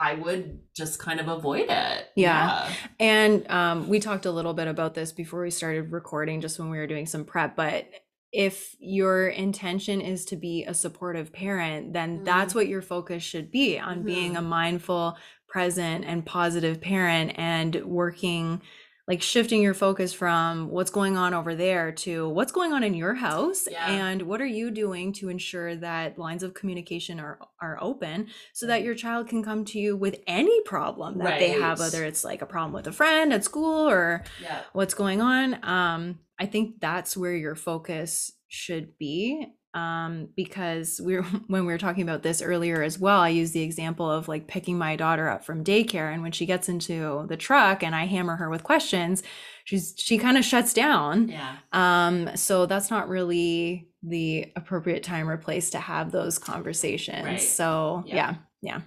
I 0.00 0.14
would 0.14 0.60
just 0.74 0.98
kind 0.98 1.20
of 1.20 1.28
avoid 1.28 1.66
it. 1.68 1.68
Yeah. 1.68 2.06
yeah. 2.16 2.72
And 2.98 3.50
um, 3.50 3.88
we 3.88 4.00
talked 4.00 4.24
a 4.24 4.30
little 4.30 4.54
bit 4.54 4.66
about 4.66 4.94
this 4.94 5.12
before 5.12 5.42
we 5.42 5.50
started 5.50 5.92
recording, 5.92 6.40
just 6.40 6.58
when 6.58 6.70
we 6.70 6.78
were 6.78 6.86
doing 6.86 7.04
some 7.06 7.24
prep. 7.24 7.54
But 7.54 7.86
if 8.32 8.74
your 8.78 9.28
intention 9.28 10.00
is 10.00 10.24
to 10.26 10.36
be 10.36 10.64
a 10.64 10.72
supportive 10.72 11.32
parent, 11.32 11.92
then 11.92 12.16
mm-hmm. 12.16 12.24
that's 12.24 12.54
what 12.54 12.68
your 12.68 12.80
focus 12.80 13.22
should 13.22 13.50
be 13.50 13.78
on 13.78 13.98
mm-hmm. 13.98 14.06
being 14.06 14.36
a 14.36 14.42
mindful, 14.42 15.18
present, 15.48 16.04
and 16.06 16.24
positive 16.24 16.80
parent 16.80 17.32
and 17.36 17.84
working 17.84 18.62
like 19.10 19.22
shifting 19.22 19.60
your 19.60 19.74
focus 19.74 20.12
from 20.12 20.70
what's 20.70 20.92
going 20.92 21.16
on 21.16 21.34
over 21.34 21.56
there 21.56 21.90
to 21.90 22.28
what's 22.28 22.52
going 22.52 22.72
on 22.72 22.84
in 22.84 22.94
your 22.94 23.12
house 23.12 23.66
yeah. 23.68 23.90
and 23.90 24.22
what 24.22 24.40
are 24.40 24.46
you 24.46 24.70
doing 24.70 25.12
to 25.12 25.28
ensure 25.28 25.74
that 25.74 26.16
lines 26.16 26.44
of 26.44 26.54
communication 26.54 27.18
are 27.18 27.40
are 27.60 27.76
open 27.80 28.28
so 28.52 28.68
that 28.68 28.84
your 28.84 28.94
child 28.94 29.26
can 29.26 29.42
come 29.42 29.64
to 29.64 29.80
you 29.80 29.96
with 29.96 30.20
any 30.28 30.62
problem 30.62 31.18
that 31.18 31.24
right. 31.24 31.40
they 31.40 31.48
have 31.48 31.80
whether 31.80 32.04
it's 32.04 32.22
like 32.22 32.40
a 32.40 32.46
problem 32.46 32.72
with 32.72 32.86
a 32.86 32.92
friend 32.92 33.32
at 33.32 33.42
school 33.42 33.90
or 33.90 34.22
yeah. 34.40 34.60
what's 34.74 34.94
going 34.94 35.20
on 35.20 35.58
um 35.64 36.20
i 36.38 36.46
think 36.46 36.78
that's 36.78 37.16
where 37.16 37.34
your 37.34 37.56
focus 37.56 38.30
should 38.46 38.96
be 38.96 39.44
um, 39.74 40.28
because 40.36 41.00
we 41.02 41.16
are 41.16 41.22
when 41.46 41.66
we 41.66 41.72
were 41.72 41.78
talking 41.78 42.02
about 42.02 42.22
this 42.22 42.42
earlier 42.42 42.82
as 42.82 42.98
well, 42.98 43.20
I 43.20 43.28
used 43.28 43.52
the 43.52 43.62
example 43.62 44.10
of 44.10 44.28
like 44.28 44.46
picking 44.46 44.78
my 44.78 44.96
daughter 44.96 45.28
up 45.28 45.44
from 45.44 45.64
daycare, 45.64 46.12
and 46.12 46.22
when 46.22 46.32
she 46.32 46.46
gets 46.46 46.68
into 46.68 47.26
the 47.28 47.36
truck 47.36 47.82
and 47.82 47.94
I 47.94 48.06
hammer 48.06 48.36
her 48.36 48.50
with 48.50 48.62
questions, 48.62 49.22
she's 49.64 49.94
she 49.96 50.18
kind 50.18 50.36
of 50.36 50.44
shuts 50.44 50.72
down. 50.72 51.28
Yeah. 51.28 51.56
Um. 51.72 52.36
So 52.36 52.66
that's 52.66 52.90
not 52.90 53.08
really 53.08 53.88
the 54.02 54.50
appropriate 54.56 55.02
time 55.02 55.28
or 55.28 55.36
place 55.36 55.70
to 55.70 55.78
have 55.78 56.10
those 56.10 56.38
conversations. 56.38 57.24
Right. 57.24 57.40
So 57.40 58.04
yeah. 58.06 58.14
yeah, 58.14 58.34
yeah. 58.62 58.80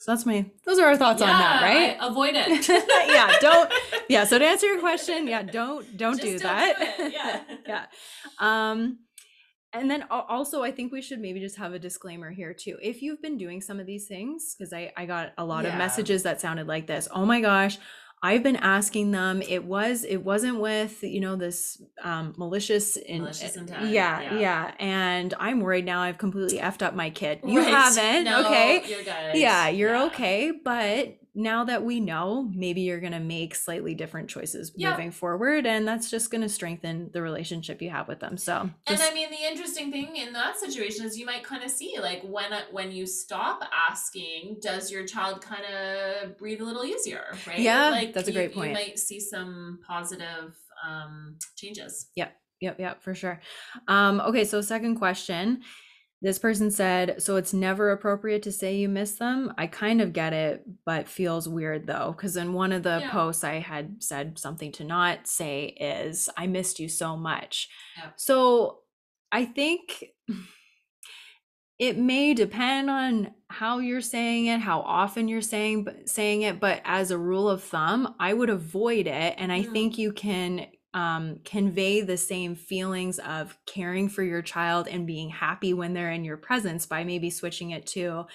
So 0.00 0.12
that's 0.12 0.24
my 0.24 0.46
those 0.64 0.78
are 0.78 0.86
our 0.86 0.96
thoughts 0.96 1.20
yeah, 1.20 1.30
on 1.30 1.38
that, 1.38 1.62
right? 1.62 1.96
I 2.00 2.06
avoid 2.06 2.32
it. 2.34 2.68
yeah, 3.08 3.32
don't 3.38 3.70
yeah, 4.08 4.24
so 4.24 4.38
to 4.38 4.44
answer 4.46 4.66
your 4.66 4.80
question, 4.80 5.28
yeah, 5.28 5.42
don't 5.42 5.94
don't 5.98 6.18
Just 6.18 6.22
do 6.22 6.38
don't 6.38 6.42
that. 6.42 6.96
Do 6.96 7.10
yeah. 7.10 7.40
yeah. 7.66 7.84
Um 8.38 9.00
and 9.72 9.90
then 9.90 10.04
also 10.10 10.62
i 10.62 10.70
think 10.70 10.92
we 10.92 11.02
should 11.02 11.20
maybe 11.20 11.40
just 11.40 11.56
have 11.56 11.72
a 11.72 11.78
disclaimer 11.78 12.30
here 12.30 12.52
too. 12.54 12.76
If 12.82 13.02
you've 13.02 13.22
been 13.22 13.36
doing 13.36 13.60
some 13.60 13.80
of 13.80 13.86
these 13.86 14.06
things 14.06 14.54
because 14.56 14.72
i 14.72 14.92
i 14.96 15.06
got 15.06 15.32
a 15.38 15.44
lot 15.44 15.64
yeah. 15.64 15.70
of 15.70 15.78
messages 15.78 16.22
that 16.24 16.40
sounded 16.40 16.66
like 16.66 16.86
this 16.86 17.08
oh 17.14 17.24
my 17.24 17.40
gosh 17.40 17.78
i've 18.22 18.42
been 18.42 18.56
asking 18.56 19.12
them. 19.12 19.42
It 19.42 19.64
was 19.64 20.04
it 20.04 20.18
wasn't 20.18 20.60
with 20.60 21.02
you 21.02 21.20
know 21.20 21.36
this 21.36 21.82
um 22.02 22.34
malicious, 22.36 22.96
in, 22.96 23.22
malicious 23.22 23.56
intent 23.56 23.90
yeah, 23.90 24.20
yeah, 24.20 24.38
yeah. 24.38 24.74
And 24.78 25.34
i'm 25.38 25.60
worried 25.60 25.84
now 25.84 26.02
i've 26.02 26.18
completely 26.18 26.58
effed 26.58 26.82
up 26.82 26.94
my 26.94 27.10
kid. 27.10 27.40
You 27.44 27.60
right. 27.60 27.68
haven't 27.68 28.24
no, 28.30 28.46
okay? 28.46 28.84
you're 28.86 29.02
yeah 29.34 29.68
you're 29.68 29.94
yeah. 29.94 30.04
okay 30.06 30.52
but 30.52 31.19
now 31.34 31.64
that 31.64 31.84
we 31.84 32.00
know, 32.00 32.50
maybe 32.54 32.80
you're 32.80 33.00
going 33.00 33.12
to 33.12 33.20
make 33.20 33.54
slightly 33.54 33.94
different 33.94 34.28
choices 34.28 34.72
yep. 34.76 34.92
moving 34.92 35.10
forward. 35.10 35.66
And 35.66 35.86
that's 35.86 36.10
just 36.10 36.30
going 36.30 36.40
to 36.40 36.48
strengthen 36.48 37.10
the 37.12 37.22
relationship 37.22 37.80
you 37.80 37.90
have 37.90 38.08
with 38.08 38.20
them. 38.20 38.36
So, 38.36 38.70
just... 38.86 39.02
and 39.02 39.10
I 39.10 39.14
mean, 39.14 39.30
the 39.30 39.48
interesting 39.48 39.92
thing 39.92 40.16
in 40.16 40.32
that 40.32 40.58
situation 40.58 41.06
is 41.06 41.18
you 41.18 41.26
might 41.26 41.44
kind 41.44 41.62
of 41.62 41.70
see 41.70 41.96
like 42.00 42.22
when, 42.22 42.50
when 42.72 42.90
you 42.90 43.06
stop 43.06 43.62
asking, 43.88 44.58
does 44.60 44.90
your 44.90 45.06
child 45.06 45.40
kind 45.40 45.64
of 45.64 46.36
breathe 46.38 46.60
a 46.60 46.64
little 46.64 46.84
easier? 46.84 47.24
Right. 47.46 47.60
Yeah. 47.60 47.90
Like 47.90 48.12
that's 48.12 48.28
a 48.28 48.32
great 48.32 48.54
point. 48.54 48.70
You 48.70 48.74
might 48.74 48.98
see 48.98 49.20
some 49.20 49.80
positive 49.86 50.56
um, 50.86 51.36
changes. 51.56 52.08
Yep. 52.16 52.32
Yep. 52.60 52.80
Yep. 52.80 53.02
For 53.02 53.14
sure. 53.14 53.40
Um, 53.88 54.20
okay. 54.20 54.44
So, 54.44 54.60
second 54.60 54.96
question 54.96 55.62
this 56.22 56.38
person 56.38 56.70
said, 56.70 57.22
so 57.22 57.36
it's 57.36 57.54
never 57.54 57.90
appropriate 57.90 58.42
to 58.42 58.52
say 58.52 58.76
you 58.76 58.88
miss 58.88 59.12
them. 59.12 59.54
I 59.56 59.66
kind 59.66 60.02
of 60.02 60.12
get 60.12 60.34
it, 60.34 60.64
but 60.84 61.08
feels 61.08 61.48
weird 61.48 61.86
though. 61.86 62.14
Because 62.14 62.36
in 62.36 62.52
one 62.52 62.72
of 62.72 62.82
the 62.82 63.00
yeah. 63.00 63.10
posts 63.10 63.42
I 63.42 63.54
had 63.54 64.02
said 64.02 64.38
something 64.38 64.70
to 64.72 64.84
not 64.84 65.26
say 65.26 65.64
is, 65.64 66.28
I 66.36 66.46
missed 66.46 66.78
you 66.78 66.88
so 66.88 67.16
much. 67.16 67.68
Yeah. 67.96 68.10
So 68.16 68.80
I 69.32 69.46
think 69.46 70.04
it 71.78 71.96
may 71.96 72.34
depend 72.34 72.90
on 72.90 73.32
how 73.48 73.78
you're 73.78 74.02
saying 74.02 74.46
it, 74.46 74.60
how 74.60 74.80
often 74.80 75.26
you're 75.26 75.40
saying 75.40 75.88
saying 76.04 76.42
it, 76.42 76.60
but 76.60 76.82
as 76.84 77.10
a 77.10 77.18
rule 77.18 77.48
of 77.48 77.64
thumb, 77.64 78.14
I 78.20 78.34
would 78.34 78.50
avoid 78.50 79.06
it. 79.06 79.34
And 79.38 79.50
I 79.50 79.62
mm. 79.62 79.72
think 79.72 79.96
you 79.96 80.12
can 80.12 80.66
um, 80.94 81.40
convey 81.44 82.00
the 82.00 82.16
same 82.16 82.54
feelings 82.54 83.18
of 83.20 83.56
caring 83.66 84.08
for 84.08 84.22
your 84.22 84.42
child 84.42 84.88
and 84.88 85.06
being 85.06 85.30
happy 85.30 85.72
when 85.72 85.94
they're 85.94 86.10
in 86.10 86.24
your 86.24 86.36
presence 86.36 86.86
by 86.86 87.04
maybe 87.04 87.30
switching 87.30 87.70
it 87.70 87.86
to, 87.88 88.26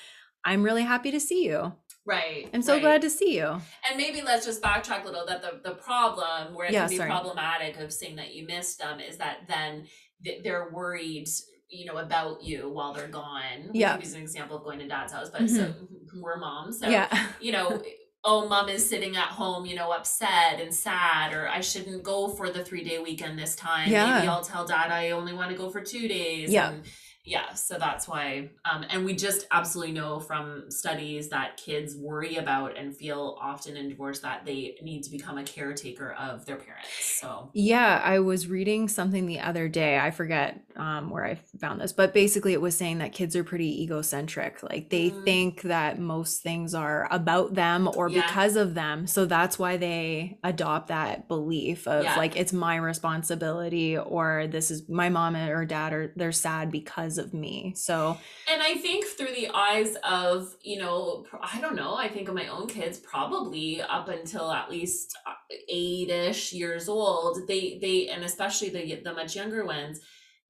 I'm 0.45 0.63
really 0.63 0.83
happy 0.83 1.11
to 1.11 1.19
see 1.19 1.45
you. 1.45 1.73
Right. 2.05 2.47
I'm 2.53 2.61
so 2.61 2.73
right. 2.73 2.81
glad 2.81 3.01
to 3.01 3.09
see 3.09 3.35
you. 3.35 3.47
And 3.89 3.97
maybe 3.97 4.21
let's 4.21 4.45
just 4.45 4.61
backtrack 4.61 5.03
a 5.03 5.05
little 5.05 5.25
that 5.25 5.41
the, 5.41 5.59
the 5.69 5.75
problem 5.75 6.53
where 6.53 6.67
it 6.67 6.73
Yeah, 6.73 6.81
can 6.81 6.89
be 6.91 6.97
sorry. 6.97 7.09
problematic 7.09 7.77
of 7.77 7.91
saying 7.91 8.15
that 8.17 8.33
you 8.33 8.45
missed 8.45 8.79
them 8.79 8.99
is 8.99 9.17
that 9.17 9.39
then 9.47 9.87
th- 10.23 10.43
they're 10.43 10.69
worried, 10.71 11.27
you 11.67 11.85
know, 11.85 11.97
about 11.97 12.43
you 12.43 12.69
while 12.69 12.93
they're 12.93 13.07
gone. 13.07 13.71
Yeah. 13.73 13.97
use 13.97 14.13
an 14.13 14.21
example 14.21 14.57
of 14.57 14.63
going 14.63 14.79
to 14.79 14.87
dad's 14.87 15.13
house, 15.13 15.31
but 15.31 15.49
so 15.49 15.73
we're 16.15 16.37
moms. 16.37 16.79
So, 16.79 16.87
yeah. 16.89 17.09
you 17.41 17.51
know, 17.51 17.81
oh, 18.25 18.47
mom 18.47 18.67
is 18.69 18.87
sitting 18.87 19.15
at 19.15 19.27
home, 19.27 19.65
you 19.65 19.75
know, 19.75 19.91
upset 19.91 20.59
and 20.59 20.73
sad, 20.73 21.33
or 21.33 21.47
I 21.47 21.61
shouldn't 21.61 22.03
go 22.03 22.27
for 22.27 22.49
the 22.49 22.63
three 22.63 22.83
day 22.83 22.99
weekend 22.99 23.37
this 23.37 23.55
time. 23.55 23.89
Yeah. 23.89 24.15
Maybe 24.15 24.27
I'll 24.27 24.43
tell 24.43 24.65
dad 24.65 24.91
I 24.91 25.11
only 25.11 25.33
want 25.33 25.51
to 25.51 25.57
go 25.57 25.69
for 25.69 25.81
two 25.81 26.07
days. 26.07 26.51
Yeah. 26.51 26.71
And 26.71 26.83
yeah, 27.23 27.53
so 27.53 27.77
that's 27.79 28.07
why. 28.07 28.51
Um, 28.71 28.85
and 28.89 29.03
we 29.03 29.15
just 29.15 29.47
absolutely 29.51 29.93
know 29.93 30.19
from 30.19 30.69
studies 30.69 31.29
that 31.29 31.57
kids 31.57 31.95
worry 31.95 32.35
about 32.35 32.77
and 32.77 32.95
feel 32.95 33.37
often 33.41 33.75
in 33.77 33.89
divorce 33.89 34.19
that 34.19 34.45
they 34.45 34.75
need 34.83 35.03
to 35.03 35.11
become 35.11 35.37
a 35.39 35.43
caretaker 35.43 36.13
of 36.13 36.45
their 36.45 36.57
parents. 36.57 36.87
So, 37.19 37.49
Yeah, 37.53 37.99
I 38.03 38.19
was 38.19 38.47
reading 38.47 38.87
something 38.87 39.25
the 39.25 39.39
other 39.39 39.67
day. 39.67 39.97
I 39.97 40.11
forget 40.11 40.61
um, 40.77 41.09
where 41.09 41.25
I 41.25 41.35
found 41.59 41.79
this, 41.81 41.93
but 41.93 42.13
basically 42.13 42.53
it 42.53 42.61
was 42.61 42.75
saying 42.77 42.97
that 42.99 43.11
kids 43.13 43.35
are 43.35 43.43
pretty 43.43 43.83
egocentric. 43.83 44.61
Like 44.63 44.89
they 44.89 45.11
Mm. 45.11 45.23
think 45.25 45.61
that 45.63 45.99
most 45.99 46.41
things 46.43 46.73
are 46.73 47.07
about 47.11 47.53
them 47.55 47.87
or 47.87 48.09
Yeah. 48.09 48.21
because 48.21 48.55
of 48.55 48.73
them. 48.73 49.07
So 49.07 49.25
that's 49.25 49.57
why 49.59 49.77
they 49.77 50.37
adopt 50.43 50.87
that 50.89 51.27
belief 51.27 51.87
of 51.87 52.03
Yeah. 52.05 52.17
like 52.17 52.35
it's 52.35 52.53
my 52.53 52.75
responsibility 52.75 53.97
or 53.97 54.47
this 54.47 54.71
is 54.71 54.87
my 54.89 55.09
mom 55.09 55.35
or 55.35 55.65
dad 55.65 55.93
or 55.93 56.13
they're 56.15 56.31
sad 56.31 56.71
because 56.71 57.17
of 57.17 57.33
me. 57.33 57.73
So 57.75 58.19
And 58.51 58.61
I 58.61 58.75
think 58.75 59.05
through 59.05 59.33
the 59.33 59.49
eyes 59.53 59.95
of, 60.03 60.55
you 60.61 60.77
know, 60.79 61.25
I 61.41 61.59
don't 61.61 61.75
know, 61.75 61.95
I 61.95 62.07
think 62.09 62.27
of 62.29 62.35
my 62.35 62.47
own 62.47 62.67
kids 62.67 62.99
probably 62.99 63.81
up 63.81 64.07
until 64.09 64.51
at 64.51 64.69
least 64.69 65.17
uh, 65.25 65.33
eight-ish 65.69 66.53
years 66.53 66.87
old, 66.89 67.47
they 67.47 67.77
they 67.81 68.07
and 68.09 68.23
especially 68.23 68.69
the 68.69 69.01
the 69.03 69.13
much 69.13 69.35
younger 69.35 69.65
ones, 69.65 69.99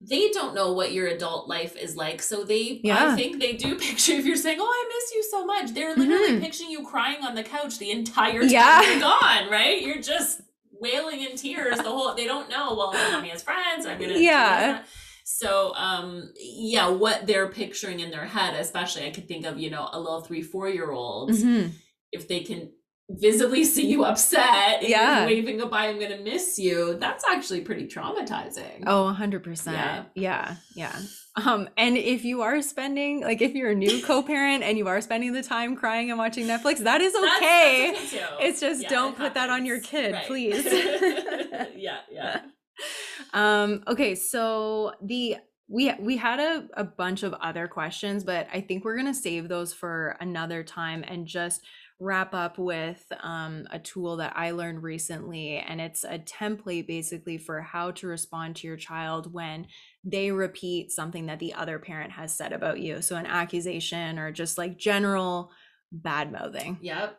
they 0.02 0.30
don't 0.30 0.54
know 0.54 0.74
what 0.74 0.92
your 0.92 1.08
adult 1.08 1.48
life 1.48 1.76
is 1.76 1.96
like. 1.96 2.22
So 2.22 2.44
they 2.44 2.82
Yeah. 2.84 3.14
I 3.14 3.16
think 3.16 3.40
they 3.40 3.54
do 3.54 3.76
picture 3.88 4.14
if 4.14 4.26
you're 4.26 4.36
saying, 4.36 4.60
"Oh, 4.62 4.66
I 4.66 4.88
miss 4.94 5.16
you 5.16 5.24
so 5.32 5.46
much." 5.46 5.72
They're 5.72 5.96
literally 5.96 6.34
Mhm. 6.38 6.42
picturing 6.42 6.70
you 6.70 6.86
crying 6.86 7.24
on 7.24 7.34
the 7.36 7.44
couch 7.44 7.78
the 7.80 7.92
entire 7.92 8.42
time 8.42 8.50
Yeah. 8.50 8.82
you're 8.92 9.00
gone, 9.00 9.50
right? 9.50 9.82
You're 9.82 10.02
just 10.02 10.42
wailing 10.72 11.22
in 11.22 11.36
tears 11.38 11.78
the 11.78 11.84
whole 11.90 12.14
they 12.14 12.26
don't 12.26 12.50
know, 12.50 12.76
well, 12.76 12.92
mommy 12.94 13.30
has 13.30 13.42
friends, 13.42 13.86
I'm 13.86 13.98
going 13.98 14.12
to 14.14 14.20
Yeah. 14.20 14.84
so 15.24 15.74
um 15.76 16.32
yeah, 16.38 16.90
what 16.90 17.26
they're 17.26 17.48
picturing 17.50 18.02
in 18.02 18.12
their 18.12 18.26
head, 18.26 18.54
especially 18.60 19.06
I 19.08 19.12
could 19.12 19.28
think 19.28 19.46
of, 19.46 19.58
you 19.58 19.70
know, 19.70 19.90
a 19.92 20.00
little 20.00 20.22
three, 20.22 20.42
four 20.44 20.68
year 20.70 20.92
old, 20.92 21.32
mhm. 21.32 21.72
if 22.12 22.28
they 22.28 22.42
can 22.42 22.72
visibly 23.10 23.64
see 23.64 23.86
you 23.88 24.04
upset 24.04 24.80
and 24.82 24.88
Yeah. 24.90 25.26
waving 25.26 25.58
goodbye, 25.58 25.88
I'm 25.88 26.00
gonna 26.00 26.18
miss 26.18 26.58
you, 26.58 26.98
that's 27.00 27.24
actually 27.30 27.62
pretty 27.62 27.88
traumatizing. 27.88 28.84
Oh, 28.88 29.06
100%. 29.18 29.74
Yeah. 29.74 30.04
Yeah. 30.16 30.56
Yeah. 30.76 31.00
Um 31.36 31.70
and 31.78 31.98
if 31.98 32.24
you 32.24 32.42
are 32.42 32.62
spending 32.62 33.22
like 33.22 33.42
if 33.42 33.54
you're 33.54 33.72
a 33.72 33.76
new 33.76 34.02
co-parent 34.06 34.64
and 34.64 34.78
you 34.78 34.88
are 34.88 35.02
spending 35.02 35.34
the 35.34 35.44
time 35.44 35.76
crying 35.76 36.10
and 36.10 36.18
watching 36.18 36.48
Netflix, 36.48 36.80
that 36.80 37.02
is 37.02 37.14
okay. 37.16 37.92
that's 37.94 38.14
okay 38.14 38.20
too. 38.20 38.26
It's 38.40 38.60
just 38.60 38.82
Yeah, 38.84 38.90
don't 38.90 39.14
it 39.14 39.18
put 39.18 39.34
that 39.36 39.50
on 39.50 39.66
your 39.66 39.80
kid, 39.82 40.14
Right. 40.14 40.26
please. 40.26 40.66
yeah, 41.76 41.98
yeah. 42.12 42.42
um 43.34 43.84
okay, 43.88 44.16
so 44.16 44.94
the 45.04 45.38
we 45.68 45.92
we 46.00 46.16
had 46.18 46.40
a, 46.40 46.68
a 46.76 46.84
bunch 46.84 47.24
of 47.24 47.34
other 47.36 47.68
questions, 47.68 48.24
but 48.24 48.48
I 48.54 48.62
think 48.62 48.84
we're 48.86 48.98
gonna 48.98 49.14
save 49.14 49.48
those 49.48 49.74
for 49.74 50.16
another 50.20 50.64
time 50.64 51.04
and 51.08 51.26
just 51.28 51.62
wrap 52.00 52.34
up 52.34 52.58
with 52.58 53.06
um, 53.22 53.66
a 53.72 53.80
tool 53.80 54.18
that 54.18 54.34
I 54.36 54.52
learned 54.52 54.84
recently. 54.84 55.58
And 55.58 55.80
it's 55.80 56.04
a 56.04 56.20
template 56.20 56.88
basically 56.88 57.38
for 57.38 57.62
how 57.62 57.92
to 57.92 58.08
respond 58.08 58.58
to 58.58 58.68
your 58.68 58.78
child 58.78 59.34
when 59.34 59.68
they 60.04 60.32
repeat 60.32 60.92
something 60.92 61.28
that 61.28 61.40
the 61.40 61.54
other 61.54 61.80
parent 61.80 62.12
has 62.12 62.36
said 62.36 62.52
about 62.52 62.80
you. 62.80 63.02
So 63.02 63.16
an 63.16 63.26
accusation 63.26 64.20
or 64.20 64.32
just 64.32 64.58
like 64.58 64.78
general 64.78 65.52
bad 65.92 66.32
mouthing. 66.32 66.80
Yep. 66.82 67.18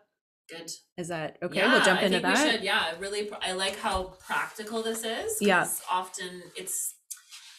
Good. 0.48 0.70
Is 0.96 1.08
that 1.08 1.38
okay? 1.42 1.58
Yeah, 1.58 1.72
we'll 1.72 1.82
jump 1.84 2.00
I 2.00 2.04
into 2.04 2.20
think 2.20 2.34
that. 2.34 2.44
We 2.44 2.50
should, 2.52 2.62
yeah, 2.62 2.92
really. 3.00 3.28
I 3.42 3.52
like 3.52 3.76
how 3.78 4.14
practical 4.24 4.82
this 4.82 5.02
is. 5.02 5.38
Yeah. 5.40 5.66
Often 5.90 6.42
it's 6.54 6.94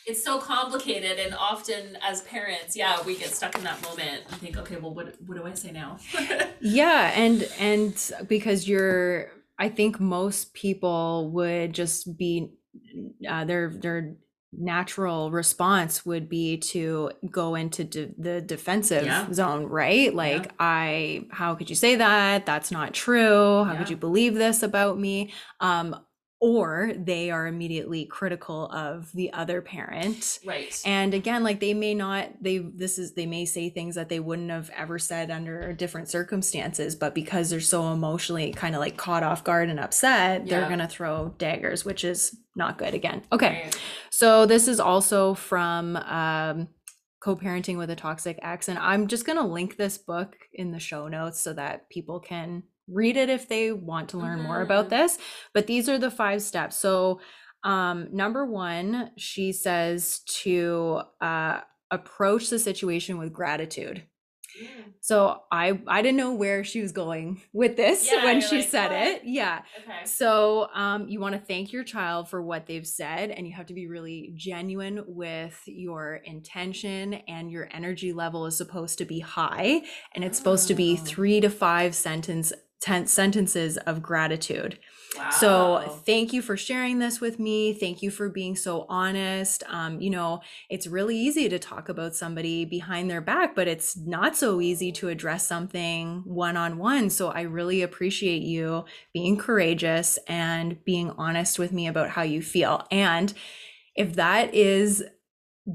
it's 0.07 0.23
so 0.23 0.39
complicated, 0.39 1.19
and 1.19 1.35
often 1.35 1.97
as 2.01 2.21
parents, 2.21 2.75
yeah, 2.75 3.01
we 3.03 3.17
get 3.17 3.29
stuck 3.29 3.55
in 3.57 3.63
that 3.63 3.81
moment 3.83 4.23
and 4.29 4.37
think, 4.41 4.57
okay, 4.57 4.77
well, 4.77 4.93
what 4.93 5.15
what 5.25 5.37
do 5.37 5.43
I 5.45 5.53
say 5.53 5.71
now? 5.71 5.99
yeah 6.61 7.11
and 7.15 7.47
and 7.59 8.11
because 8.27 8.67
you're 8.67 9.31
i 9.59 9.69
think 9.69 9.99
most 9.99 10.53
people 10.53 11.29
would 11.31 11.73
just 11.73 12.17
be 12.17 12.49
uh, 13.29 13.45
their 13.45 13.69
their 13.69 14.15
natural 14.53 15.29
response 15.29 16.05
would 16.05 16.27
be 16.29 16.57
to 16.57 17.11
go 17.29 17.53
into 17.55 17.83
de- 17.83 18.13
the 18.17 18.41
defensive 18.41 19.05
Yeah. 19.05 19.31
zone 19.31 19.65
right 19.65 20.13
like 20.15 20.51
i 20.59 21.25
how 21.31 21.53
could 21.55 21.69
you 21.69 21.75
say 21.75 21.95
that 21.95 22.45
that's 22.45 22.71
not 22.71 22.93
true 22.93 23.63
how 23.65 23.73
Yeah. 23.73 23.77
could 23.79 23.89
you 23.89 23.97
believe 23.97 24.33
this 24.35 24.63
about 24.63 24.97
me 24.99 25.33
um 25.59 25.95
or 26.39 26.91
they 26.95 27.31
are 27.31 27.47
immediately 27.47 28.05
critical 28.05 28.67
of 28.71 29.11
the 29.13 29.33
other 29.33 29.59
parent 29.61 30.37
right. 30.45 30.81
and 30.85 31.13
again 31.15 31.43
like 31.43 31.59
they 31.59 31.73
may 31.73 31.95
not 31.95 32.29
they 32.41 32.59
this 32.59 32.99
is 32.99 33.13
they 33.13 33.25
may 33.25 33.43
say 33.43 33.69
things 33.69 33.95
that 33.95 34.07
they 34.07 34.19
wouldn't 34.19 34.51
have 34.51 34.69
ever 34.75 34.99
said 34.99 35.31
under 35.31 35.73
different 35.73 36.07
circumstances 36.09 36.95
but 36.95 37.15
because 37.15 37.49
they're 37.49 37.59
so 37.59 37.91
emotionally 37.91 38.51
kind 38.53 38.75
of 38.75 38.81
like 38.81 38.97
caught 38.97 39.23
off 39.23 39.43
guard 39.43 39.69
and 39.69 39.79
upset 39.79 40.45
they're 40.47 40.67
going 40.67 40.77
to 40.79 40.87
throw 40.87 41.33
daggers 41.39 41.83
which 41.83 42.03
is 42.03 42.37
not 42.55 42.77
good 42.77 42.93
again 42.93 43.21
okay 43.31 43.63
Right. 43.63 43.79
so 44.11 44.45
this 44.45 44.67
is 44.67 44.79
also 44.79 45.33
from 45.33 45.95
um 45.95 46.67
co-parenting 47.19 47.77
with 47.77 47.89
a 47.89 47.95
toxic 47.95 48.37
ex 48.43 48.69
and 48.69 48.77
i'm 48.77 49.07
just 49.07 49.25
going 49.25 49.37
to 49.39 49.43
link 49.43 49.75
this 49.75 49.97
book 49.97 50.37
in 50.53 50.71
the 50.71 50.79
show 50.79 51.07
notes 51.07 51.39
so 51.39 51.51
that 51.53 51.89
people 51.89 52.19
can 52.19 52.61
read 52.87 53.17
it 53.17 53.29
if 53.29 53.47
they 53.49 53.71
want 53.71 54.09
to 54.09 54.17
learn 54.17 54.41
more 54.41 54.61
about 54.61 54.87
Mhm. 54.87 54.89
this 54.89 55.17
but 55.53 55.67
these 55.67 55.89
are 55.89 55.97
the 55.97 56.11
five 56.11 56.41
steps 56.41 56.75
so 56.77 57.19
um 57.63 58.07
number 58.11 58.45
one 58.45 59.11
she 59.17 59.51
says 59.51 60.19
to 60.43 61.01
uh 61.21 61.61
approach 61.91 62.49
the 62.49 62.59
situation 62.59 63.17
with 63.17 63.33
gratitude 63.33 64.03
Mm, 64.59 64.93
so 65.01 65.41
i 65.51 65.79
i 65.87 66.01
didn't 66.01 66.17
know 66.17 66.33
where 66.33 66.63
she 66.63 66.81
was 66.81 66.91
going 66.91 67.41
with 67.53 67.75
this 67.75 68.09
Yeah, 68.11 68.23
when 68.23 68.39
she 68.41 68.57
like, 68.59 68.69
said 68.69 68.91
it 68.91 69.21
yeah 69.25 69.61
Okay. 69.77 69.99
so 70.05 70.69
um, 70.73 71.07
you 71.09 71.19
want 71.19 71.35
to 71.35 71.39
thank 71.41 71.71
your 71.73 71.83
child 71.83 72.29
for 72.29 72.41
what 72.41 72.65
they've 72.65 72.87
said, 72.87 73.29
and 73.29 73.45
you 73.45 73.53
have 73.53 73.65
to 73.65 73.73
be 73.73 73.87
really 73.87 74.31
genuine 74.35 75.03
with 75.05 75.59
your 75.65 76.15
intention, 76.23 77.15
and 77.27 77.51
your 77.51 77.67
energy 77.71 78.13
level 78.13 78.45
is 78.45 78.55
supposed 78.55 78.97
to 78.99 79.05
be 79.05 79.19
high, 79.19 79.81
and 80.15 80.23
it's 80.23 80.37
supposed 80.37 80.69
to 80.69 80.75
be 80.75 80.95
Oh. 80.95 81.03
three 81.05 81.41
to 81.41 81.49
five 81.49 81.93
sentence 81.93 82.53
ten 82.79 83.07
sentences 83.07 83.77
of 83.77 84.01
gratitude. 84.01 84.79
Wow. 85.17 85.29
So 85.31 86.01
thank 86.05 86.31
you 86.31 86.41
for 86.41 86.55
sharing 86.57 86.99
this 86.99 87.19
with 87.19 87.39
me. 87.39 87.73
Thank 87.73 88.03
you 88.03 88.11
for 88.11 88.29
being 88.29 88.55
so 88.55 88.85
honest. 88.87 89.63
Um, 89.67 89.99
you 89.99 90.09
know, 90.09 90.41
it's 90.69 90.85
really 90.85 91.17
easy 91.17 91.49
to 91.49 91.57
talk 91.57 91.89
about 91.89 92.15
somebody 92.15 92.65
behind 92.65 93.09
their 93.09 93.21
back, 93.21 93.55
but 93.55 93.67
it's 93.67 93.97
not 93.97 94.35
so 94.35 94.61
easy 94.61 94.91
to 94.91 95.07
address 95.07 95.47
something 95.47 96.21
one 96.25 96.57
on 96.57 96.77
one. 96.77 97.09
So 97.09 97.29
I 97.29 97.41
really 97.41 97.81
appreciate 97.81 98.43
you 98.43 98.85
being 99.13 99.37
courageous 99.37 100.19
and 100.27 100.83
being 100.83 101.11
honest 101.11 101.57
with 101.57 101.71
me 101.71 101.87
about 101.87 102.09
how 102.09 102.21
you 102.21 102.41
feel. 102.41 102.85
And 102.91 103.33
if 103.95 104.13
that 104.17 104.53
is 104.53 105.03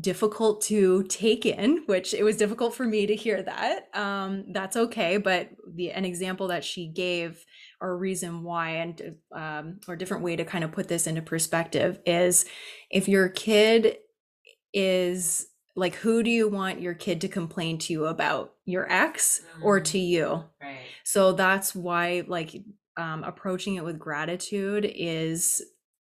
difficult 0.01 0.63
to 0.63 1.03
take 1.05 1.45
in 1.45 1.83
which 1.87 2.15
it 2.15 2.23
was 2.25 2.37
difficult 2.39 2.75
for 2.75 2.85
me 2.85 3.07
to 3.07 3.15
hear 3.15 3.43
that 3.43 3.89
um 3.95 4.45
that's 4.53 4.75
okay 4.77 5.19
but 5.19 5.51
the 5.75 5.91
an 5.91 6.05
example 6.07 6.49
that 6.49 6.65
she 6.65 6.89
gave 6.89 7.45
or 7.81 7.99
reason 7.99 8.43
why 8.43 8.71
and 8.71 9.17
um 9.37 9.79
or 9.87 9.95
a 9.95 9.99
different 9.99 10.23
way 10.23 10.35
to 10.35 10.45
kind 10.45 10.65
of 10.65 10.73
put 10.73 10.89
this 10.89 11.07
into 11.07 11.21
perspective 11.21 12.01
is 12.07 12.47
if 12.91 13.07
your 13.07 13.29
kid 13.29 13.99
is 14.73 15.47
like 15.77 15.95
who 15.97 16.23
do 16.23 16.31
you 16.31 16.49
want 16.49 16.81
your 16.81 16.95
kid 16.95 17.21
to 17.21 17.29
complain 17.29 17.79
to 17.79 17.93
you 17.93 18.07
about 18.07 18.55
your 18.65 18.91
ex 18.91 19.43
or 19.63 19.81
Mm. 19.81 19.85
to 19.85 19.99
you 19.99 20.45
right. 20.61 20.79
so 21.05 21.33
that's 21.33 21.75
why 21.75 22.25
like 22.27 22.55
um 22.97 23.25
approaching 23.25 23.77
it 23.77 23.85
with 23.85 23.99
gratitude 23.99 24.91
is 24.95 25.63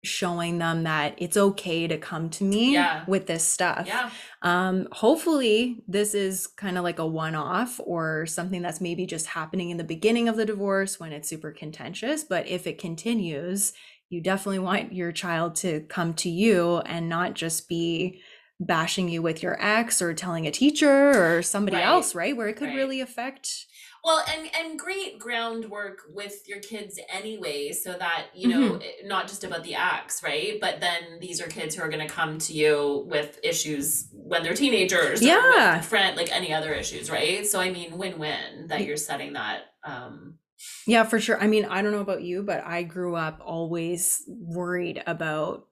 showing 0.05 0.57
them 0.59 0.83
that 0.83 1.15
it's 1.17 1.35
okay 1.37 1.87
to 1.87 1.97
come 1.97 2.29
to 2.29 2.43
me 2.43 2.73
Yeah. 2.73 3.03
with 3.07 3.27
this 3.27 3.43
stuff 3.43 3.85
Yeah. 3.87 4.09
um 4.41 4.87
hopefully 4.91 5.83
this 5.87 6.13
is 6.13 6.47
kind 6.47 6.77
of 6.77 6.83
like 6.83 6.99
a 6.99 7.05
one 7.07 7.35
off 7.35 7.79
or 7.83 8.25
something 8.25 8.61
that's 8.61 8.81
maybe 8.81 9.05
just 9.05 9.25
happening 9.27 9.69
in 9.69 9.77
the 9.77 9.83
beginning 9.83 10.29
of 10.29 10.37
the 10.37 10.45
divorce 10.45 10.99
when 10.99 11.11
it's 11.11 11.27
super 11.29 11.51
contentious 11.51 12.23
but 12.23 12.47
if 12.47 12.67
it 12.67 12.77
continues 12.77 13.73
you 14.09 14.21
definitely 14.21 14.59
want 14.59 14.93
your 14.93 15.11
child 15.11 15.55
to 15.55 15.81
come 15.89 16.13
to 16.13 16.29
you 16.29 16.77
and 16.85 17.09
not 17.09 17.33
just 17.33 17.67
be 17.67 18.21
bashing 18.59 19.09
you 19.09 19.21
with 19.21 19.43
your 19.43 19.57
ex 19.59 20.01
or 20.01 20.13
telling 20.13 20.45
a 20.47 20.51
teacher 20.51 21.11
or 21.37 21.41
somebody 21.41 21.75
Right. 21.77 21.85
else, 21.85 22.15
right? 22.15 22.37
Where 22.37 22.47
it 22.47 22.55
could 22.55 22.67
Right. 22.69 22.75
really 22.75 23.01
affect. 23.01 23.65
Well, 24.05 24.23
and 24.31 24.47
and 24.55 24.77
great 24.79 25.17
groundwork 25.17 26.03
with 26.13 26.47
your 26.47 26.59
kids 26.59 26.99
anyway, 27.11 27.71
so 27.71 27.93
that 27.93 28.27
you 28.35 28.47
know 28.49 28.73
Mhm. 28.79 29.07
not 29.07 29.27
just 29.27 29.43
about 29.43 29.63
the 29.63 29.73
acts, 29.73 30.21
right? 30.23 30.59
But 30.61 30.79
then 30.79 31.19
these 31.19 31.41
are 31.41 31.47
kids 31.47 31.73
who 31.75 31.81
are 31.81 31.89
going 31.89 32.07
to 32.07 32.13
come 32.13 32.37
to 32.37 32.53
you 32.53 33.05
with 33.09 33.39
issues 33.43 34.07
when 34.13 34.43
they're 34.43 34.53
teenagers, 34.53 35.23
Yeah. 35.23 35.81
friend 35.81 36.15
like 36.15 36.31
any 36.31 36.53
other 36.53 36.71
issues, 36.71 37.09
right? 37.09 37.47
So 37.47 37.59
I 37.59 37.71
mean, 37.71 37.97
win-win 37.97 38.67
that 38.67 38.85
you're 38.85 38.95
setting 38.97 39.33
that. 39.33 39.63
Um, 39.83 40.37
Yeah, 40.87 41.03
for 41.03 41.19
sure. 41.19 41.41
I 41.41 41.47
mean, 41.47 41.65
I 41.65 41.81
don't 41.81 41.91
know 41.91 41.99
about 41.99 42.21
you, 42.21 42.43
but 42.43 42.63
I 42.63 42.83
grew 42.83 43.15
up 43.15 43.41
always 43.43 44.23
worried 44.27 45.01
about 45.07 45.67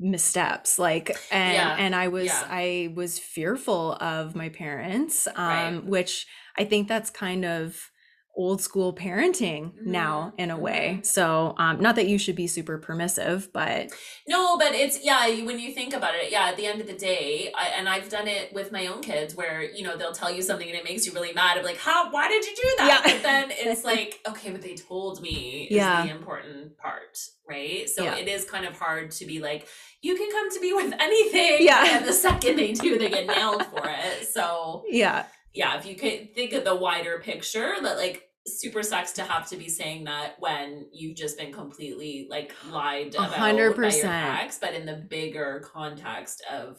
missteps 0.00 0.78
like 0.78 1.24
and 1.30 1.72
Yeah, 1.72 1.76
and 1.76 1.94
I 1.94 2.08
was 2.08 2.42
yeah. 2.42 2.48
I 2.48 2.92
was 2.96 3.18
fearful 3.18 3.92
of 4.00 4.34
my 4.34 4.48
parents 4.48 5.28
um 5.36 5.82
Right. 5.82 5.84
which 5.86 6.26
I 6.58 6.64
think 6.64 6.88
that's 6.88 7.10
kind 7.10 7.44
of 7.44 7.90
old 8.36 8.60
school 8.60 8.92
parenting 8.94 9.72
now 9.84 10.32
Mhm, 10.36 10.40
in 10.42 10.50
a 10.50 10.58
way. 10.58 10.98
mhm. 11.00 11.06
So 11.06 11.54
um 11.58 11.80
not 11.80 11.94
that 11.96 12.08
you 12.08 12.18
should 12.18 12.34
be 12.36 12.46
super 12.46 12.78
permissive, 12.78 13.52
but 13.52 13.90
No, 14.26 14.58
but 14.58 14.74
it's 14.74 15.04
yeah, 15.04 15.26
when 15.44 15.58
you 15.58 15.72
think 15.72 15.94
about 15.94 16.14
it, 16.14 16.32
yeah, 16.32 16.46
at 16.48 16.56
the 16.56 16.66
end 16.66 16.80
of 16.80 16.86
the 16.86 16.94
day, 16.94 17.52
I, 17.56 17.66
and 17.78 17.88
I've 17.88 18.08
done 18.08 18.26
it 18.26 18.52
with 18.52 18.72
my 18.72 18.86
own 18.86 19.02
kids 19.02 19.34
where, 19.34 19.62
you 19.62 19.82
know, 19.84 19.96
they'll 19.96 20.12
tell 20.12 20.30
you 20.32 20.42
something 20.42 20.68
and 20.68 20.76
it 20.76 20.84
makes 20.84 21.06
you 21.06 21.12
really 21.12 21.32
mad. 21.32 21.58
I'm 21.58 21.64
like, 21.64 21.76
"How 21.78 22.10
why 22.10 22.28
did 22.28 22.44
you 22.44 22.54
do 22.56 22.68
that?" 22.78 23.02
Yeah. 23.06 23.12
But 23.12 23.22
then 23.22 23.44
it's 23.52 23.84
like, 23.84 24.20
okay, 24.28 24.50
but 24.50 24.62
they 24.62 24.74
told 24.74 25.20
me 25.22 25.68
is 25.70 25.76
Yeah. 25.76 26.04
the 26.04 26.10
important 26.10 26.76
part, 26.78 27.18
right? 27.48 27.88
So 27.88 28.02
Yeah. 28.04 28.16
it 28.16 28.28
is 28.28 28.44
kind 28.44 28.64
of 28.66 28.76
hard 28.78 29.10
to 29.12 29.26
be 29.26 29.38
like, 29.40 29.66
you 30.02 30.16
can 30.16 30.30
come 30.30 30.50
to 30.50 30.60
me 30.60 30.72
with 30.72 30.92
anything. 30.98 31.58
Yeah. 31.60 31.96
And 31.96 32.04
the 32.04 32.12
second 32.12 32.56
they 32.56 32.72
do, 32.72 32.98
they 32.98 33.10
get 33.10 33.26
nailed 33.26 33.64
for 33.66 33.84
it. 33.86 34.26
So 34.26 34.84
yeah. 34.90 35.24
Yeah, 35.54 35.78
if 35.78 35.86
you 35.86 35.94
could 35.94 36.34
think 36.34 36.52
of 36.52 36.64
the 36.64 36.74
wider 36.74 37.20
picture 37.20 37.74
that 37.80 37.96
like 37.96 38.28
super 38.46 38.82
sucks 38.82 39.12
to 39.12 39.22
have 39.22 39.48
to 39.48 39.56
be 39.56 39.68
saying 39.68 40.04
that 40.04 40.34
when 40.38 40.86
you've 40.92 41.16
just 41.16 41.38
been 41.38 41.52
completely 41.52 42.26
like 42.28 42.52
lied 42.70 43.14
about 43.14 43.32
hundred 43.32 43.76
by 43.76 43.88
your 43.88 44.06
ex, 44.06 44.58
but 44.58 44.74
in 44.74 44.84
the 44.84 45.06
bigger 45.08 45.64
context 45.72 46.42
of 46.50 46.76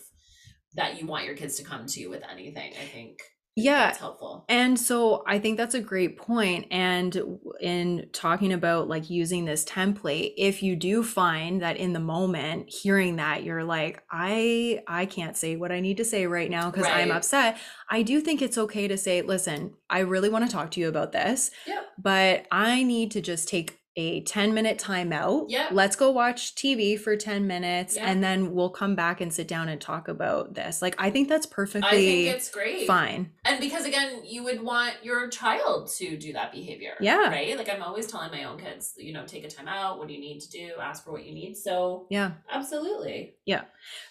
that 0.76 1.00
you 1.00 1.08
want 1.08 1.26
your 1.26 1.36
kids 1.36 1.56
to 1.56 1.64
come 1.64 1.86
to 1.88 2.00
you 2.00 2.10
with 2.10 2.22
anything, 2.30 2.74
I 2.80 2.86
think 2.86 3.18
Yeah. 3.56 3.86
that's 3.88 4.00
helpful. 4.00 4.46
And 4.50 4.78
so 4.78 5.24
I 5.26 5.40
think 5.40 5.58
that's 5.58 5.76
a 5.76 5.80
great 5.80 6.18
point. 6.18 6.68
And 6.72 7.40
in 7.62 8.10
talking 8.12 8.52
about 8.52 8.90
like 8.90 9.10
using 9.10 9.46
this 9.46 9.64
template, 9.64 10.34
if 10.38 10.62
you 10.62 10.76
do 10.76 11.04
find 11.04 11.62
that 11.62 11.78
in 11.78 11.94
the 11.94 12.00
moment 12.00 12.70
hearing 12.70 13.16
that 13.16 13.44
you're 13.44 13.64
like, 13.64 14.04
I 14.12 14.84
I 14.88 15.06
can't 15.06 15.38
say 15.38 15.56
what 15.56 15.72
I 15.72 15.80
need 15.80 15.98
to 15.98 16.06
say 16.06 16.28
right 16.28 16.50
now 16.50 16.70
because 16.70 16.86
I'm 16.88 17.12
upset, 17.12 17.58
I 17.90 18.02
do 18.02 18.20
think 18.20 18.42
it's 18.42 18.58
okay 18.58 18.88
to 18.90 18.98
say, 18.98 19.22
listen, 19.22 19.74
I 19.90 20.00
really 20.00 20.30
want 20.30 20.46
to 20.46 20.52
talk 20.52 20.72
to 20.72 20.80
you 20.82 20.90
about 20.90 21.12
this, 21.14 21.52
Yep. 21.66 21.86
but 21.98 22.46
I 22.52 22.84
need 22.84 23.12
to 23.12 23.22
just 23.22 23.48
take 23.48 23.80
a 23.98 24.22
10 24.22 24.54
minute 24.54 24.78
timeout. 24.78 25.46
Yep. 25.50 25.70
Let's 25.72 25.96
go 25.96 26.12
watch 26.12 26.54
TV 26.56 27.00
for 27.00 27.16
10 27.16 27.48
minutes 27.48 27.96
Yeah. 27.96 28.10
and 28.10 28.24
then 28.24 28.54
we'll 28.54 28.70
come 28.70 28.94
back 28.96 29.22
and 29.22 29.34
sit 29.34 29.48
down 29.48 29.70
and 29.70 29.80
talk 29.80 30.08
about 30.10 30.54
this. 30.54 30.82
Like 30.82 30.96
I 30.98 31.10
think 31.10 31.30
that's 31.30 31.46
perfectly 31.46 31.88
I 31.88 31.92
think 32.26 32.36
it's 32.36 32.50
great. 32.52 32.88
fine. 32.88 33.32
And 33.46 33.60
because 33.60 33.86
again, 33.86 34.22
you 34.26 34.44
would 34.44 34.62
want 34.62 34.96
your 35.02 35.30
child 35.30 35.88
to 35.98 36.18
do 36.18 36.34
that 36.34 36.52
behavior. 36.52 36.96
Yeah. 37.00 37.30
Right? 37.30 37.58
Like 37.58 37.70
I'm 37.70 37.82
always 37.82 38.08
telling 38.08 38.32
my 38.32 38.44
own 38.44 38.60
kids, 38.60 38.94
you 38.98 39.14
know, 39.14 39.26
take 39.26 39.46
a 39.46 39.50
time 39.50 39.68
out. 39.70 39.98
What 39.98 40.08
do 40.10 40.14
you 40.14 40.20
need 40.20 40.42
to 40.42 40.50
do? 40.52 40.72
Ask 40.82 41.06
for 41.06 41.12
what 41.12 41.26
you 41.26 41.34
need. 41.34 41.56
So 41.56 42.08
Yeah. 42.10 42.32
absolutely. 42.52 43.36
Yeah. 43.46 43.62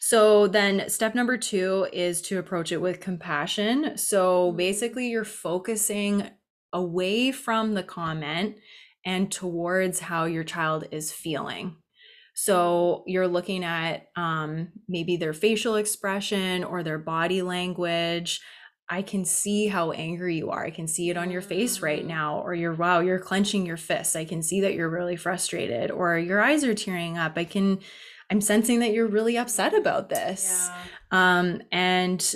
So 0.01 0.47
then 0.47 0.89
step 0.89 1.15
number 1.15 1.37
two 1.37 1.89
is 1.93 2.23
to 2.23 2.39
approach 2.39 2.73
it 2.73 2.79
with 2.81 3.01
compassion. 3.01 3.99
So 3.99 4.51
Mhm. 4.53 4.57
basically, 4.57 5.09
you're 5.09 5.25
focusing 5.25 6.31
away 6.73 7.31
from 7.31 7.75
the 7.75 7.83
comment 7.83 8.57
and 9.05 9.31
towards 9.31 10.01
how 10.01 10.25
your 10.25 10.45
child 10.45 10.87
is 10.91 11.13
feeling. 11.13 11.77
So 12.35 13.05
you're 13.07 13.29
looking 13.29 13.63
at 13.65 14.09
um, 14.17 14.73
maybe 14.89 15.17
their 15.17 15.33
facial 15.33 15.77
expression 15.77 16.65
or 16.65 16.83
their 16.83 16.99
body 16.99 17.43
language. 17.43 18.41
I 18.91 19.03
can 19.03 19.25
see 19.25 19.69
how 19.69 19.93
angry 19.93 20.37
you 20.37 20.51
are. 20.51 20.65
I 20.65 20.71
can 20.71 20.89
see 20.89 21.09
it 21.11 21.17
on 21.17 21.31
your 21.31 21.41
face 21.43 21.81
right 21.81 22.03
Mm. 22.03 22.09
now. 22.09 22.41
Or 22.41 22.53
you're, 22.55 22.75
wow, 22.75 23.01
you're 23.01 23.21
clenching 23.21 23.65
your 23.65 23.77
fists. 23.77 24.17
I 24.17 24.25
can 24.25 24.43
see 24.43 24.61
that 24.63 24.75
you're 24.75 24.91
really 24.91 25.17
frustrated. 25.17 25.91
Or 25.91 26.19
your 26.19 26.43
eyes 26.43 26.65
are 26.65 26.75
tearing 26.75 27.17
up. 27.17 27.35
I 27.37 27.45
can, 27.45 27.79
I'm 28.31 28.41
sensing 28.41 28.81
that 28.81 28.93
you're 28.93 29.07
really 29.07 29.39
upset 29.39 29.73
about 29.75 30.09
this. 30.11 30.69
Yeah. 30.69 31.39
Um, 31.39 31.63
and 31.71 32.35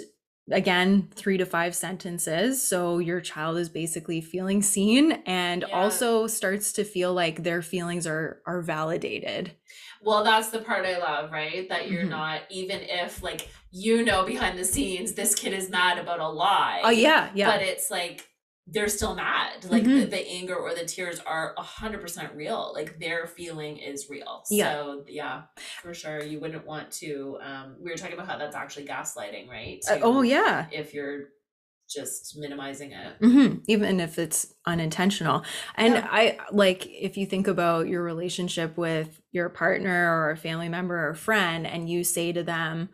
again, 0.51 1.09
three 1.15 1.37
to 1.39 1.47
five 1.47 1.75
sentences. 1.75 2.63
So 2.67 2.99
your 2.99 3.21
child 3.21 3.59
is 3.59 3.69
basically 3.69 4.21
feeling 4.21 4.63
seen 4.63 5.13
and 5.27 5.63
Yeah. 5.69 5.75
also 5.75 6.27
starts 6.27 6.73
to 6.75 6.85
feel 6.85 7.13
like 7.15 7.43
their 7.43 7.63
feelings 7.63 8.07
are 8.07 8.41
are 8.47 8.63
validated. 8.63 9.53
Well, 10.03 10.23
that's 10.25 10.51
the 10.51 10.61
part 10.61 10.87
I 10.87 10.99
love, 10.99 11.33
right? 11.33 11.69
That 11.69 11.91
you're 11.91 12.05
Mhm. 12.05 12.11
not, 12.11 12.43
even 12.51 12.81
if 12.83 13.23
like 13.23 13.49
you 13.71 14.05
know 14.05 14.25
behind 14.25 14.59
the 14.59 14.65
scenes, 14.65 15.15
this 15.15 15.35
kid 15.35 15.53
is 15.53 15.69
mad 15.71 15.99
about 15.99 16.21
a 16.21 16.29
lie. 16.29 16.81
Oh 16.85 16.91
yeah, 16.91 17.31
yeah. 17.35 17.51
But 17.51 17.63
it's 17.63 17.91
like 17.91 18.29
they're 18.71 18.89
still 18.89 19.15
mad. 19.15 19.65
Like 19.65 19.85
the, 19.85 19.91
Mhm. 19.91 20.11
the 20.11 20.27
anger 20.29 20.55
or 20.57 20.75
the 20.75 20.85
tears 20.85 21.21
are 21.21 21.55
a 21.57 21.63
hundred 21.63 22.01
percent 22.01 22.35
real. 22.35 22.73
Like 22.75 22.99
their 23.01 23.27
feeling 23.27 23.79
is 23.79 24.09
real. 24.11 24.43
Yeah. 24.51 24.75
So 24.75 25.05
yeah, 25.09 25.43
for 25.83 25.95
sure. 25.95 26.23
You 26.23 26.41
wouldn't 26.41 26.67
want 26.67 26.91
to 26.93 27.39
um 27.43 27.77
we 27.81 27.91
were 27.91 27.97
talking 27.97 28.15
about 28.15 28.27
how 28.27 28.39
that's 28.39 28.57
actually 28.57 28.87
gaslighting, 28.87 29.49
right? 29.49 29.85
Uh, 29.89 29.97
oh 30.03 30.23
yeah. 30.23 30.67
If 30.73 30.95
you're 30.95 31.29
just 31.89 32.37
minimizing 32.37 32.93
it. 32.93 33.17
hmm 33.23 33.55
Even 33.67 34.01
if 34.01 34.19
it's 34.19 34.55
unintentional. 34.67 35.43
And 35.77 35.95
Yeah. 35.97 36.07
I 36.11 36.39
like 36.53 36.87
if 36.87 37.17
you 37.17 37.27
think 37.27 37.49
about 37.49 37.89
your 37.89 38.03
relationship 38.03 38.77
with 38.77 39.21
your 39.33 39.49
partner 39.49 40.13
or 40.15 40.31
a 40.31 40.37
family 40.37 40.69
member 40.69 41.09
or 41.09 41.15
friend, 41.15 41.67
and 41.67 41.89
you 41.89 42.05
say 42.05 42.33
to 42.33 42.43
them, 42.43 42.91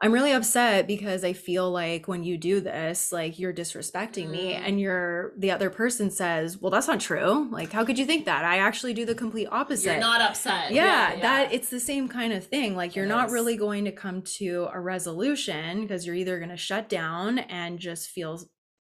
I'm 0.00 0.12
really 0.12 0.30
upset 0.32 0.86
because 0.86 1.24
I 1.24 1.32
feel 1.32 1.68
like 1.72 2.06
when 2.06 2.22
you 2.22 2.38
do 2.38 2.60
this, 2.60 3.10
like 3.10 3.38
you're 3.38 3.52
disrespecting 3.52 4.30
me. 4.30 4.52
Mm. 4.52 4.60
And 4.64 4.80
you're 4.80 5.32
the 5.36 5.50
other 5.50 5.70
person 5.70 6.10
says, 6.10 6.56
Well, 6.58 6.70
that's 6.70 6.86
not 6.86 7.00
true. 7.00 7.48
Like, 7.50 7.72
how 7.72 7.84
could 7.84 7.98
you 7.98 8.04
think 8.06 8.24
that? 8.26 8.44
I 8.44 8.58
actually 8.58 8.94
do 8.94 9.04
the 9.04 9.14
complete 9.16 9.48
opposite. 9.50 9.90
You're 9.90 10.00
not 10.00 10.20
upset. 10.20 10.70
yeah, 10.70 11.18
that 11.20 11.52
it's 11.52 11.68
the 11.68 11.80
same 11.80 12.08
kind 12.08 12.32
of 12.32 12.46
thing. 12.46 12.76
Like 12.76 12.94
you're 12.94 13.06
It 13.06 13.08
not 13.08 13.26
is. 13.26 13.32
really 13.32 13.56
going 13.56 13.84
to 13.86 13.92
come 13.92 14.22
to 14.38 14.68
a 14.72 14.78
resolution 14.80 15.82
because 15.82 16.06
you're 16.06 16.14
either 16.14 16.38
going 16.38 16.50
to 16.50 16.56
shut 16.56 16.88
down 16.88 17.40
and 17.40 17.80
just 17.80 18.08
feel 18.10 18.40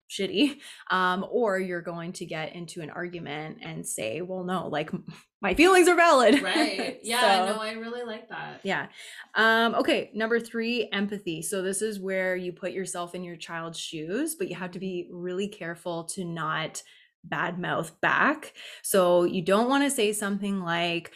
shitty 0.10 0.58
um 0.92 1.26
or 1.30 1.60
you're 1.60 1.82
going 1.82 2.12
to 2.14 2.26
get 2.26 2.54
into 2.56 2.82
an 2.82 2.90
argument 2.90 3.58
and 3.62 3.86
say 3.86 4.22
well 4.22 4.44
no 4.44 4.68
like 4.68 4.92
my 5.42 5.54
feelings 5.54 5.88
are 5.88 5.96
valid 5.96 6.42
right. 6.42 7.00
Yeah, 7.04 7.46
So- 7.48 7.54
no, 7.56 7.62
I 7.62 7.74
really 7.74 8.04
like 8.04 8.30
that. 8.30 8.62
yeah. 8.64 8.88
Um, 9.36 9.76
okay. 9.76 10.10
Number 10.16 10.40
three, 10.40 10.90
empathy. 10.92 11.44
So 11.44 11.62
this 11.62 11.84
is 11.84 12.00
where 12.00 12.36
you 12.36 12.52
put 12.52 12.72
yourself 12.72 13.14
in 13.14 13.24
your 13.24 13.36
child's 13.36 13.78
shoes, 13.78 14.34
but 14.34 14.48
you 14.50 14.56
have 14.56 14.72
to 14.72 14.80
be 14.80 15.08
really 15.12 15.48
careful 15.48 16.06
to 16.06 16.24
not 16.26 16.82
bad 17.24 17.60
mouth 17.60 17.92
back. 18.02 18.54
So 18.82 19.24
you 19.24 19.44
don't 19.44 19.70
want 19.70 19.84
to 19.84 19.92
say 19.92 20.14
something 20.14 20.62
like, 20.62 21.12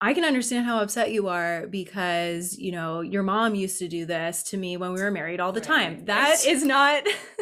I 0.00 0.14
can 0.14 0.24
understand 0.24 0.64
how 0.64 0.78
upset 0.80 1.10
you 1.10 1.26
are 1.26 1.66
because, 1.66 2.56
you 2.56 2.70
know, 2.70 3.00
your 3.00 3.24
mom 3.24 3.56
used 3.56 3.80
to 3.80 3.88
do 3.88 4.06
this 4.06 4.44
to 4.44 4.56
me 4.56 4.76
when 4.76 4.92
we 4.92 5.02
were 5.02 5.10
married 5.10 5.40
all 5.40 5.50
the 5.50 5.60
time. 5.60 5.94
Right. 5.94 6.06
That 6.06 6.28
Yes. 6.28 6.46
is 6.46 6.64
not 6.64 7.04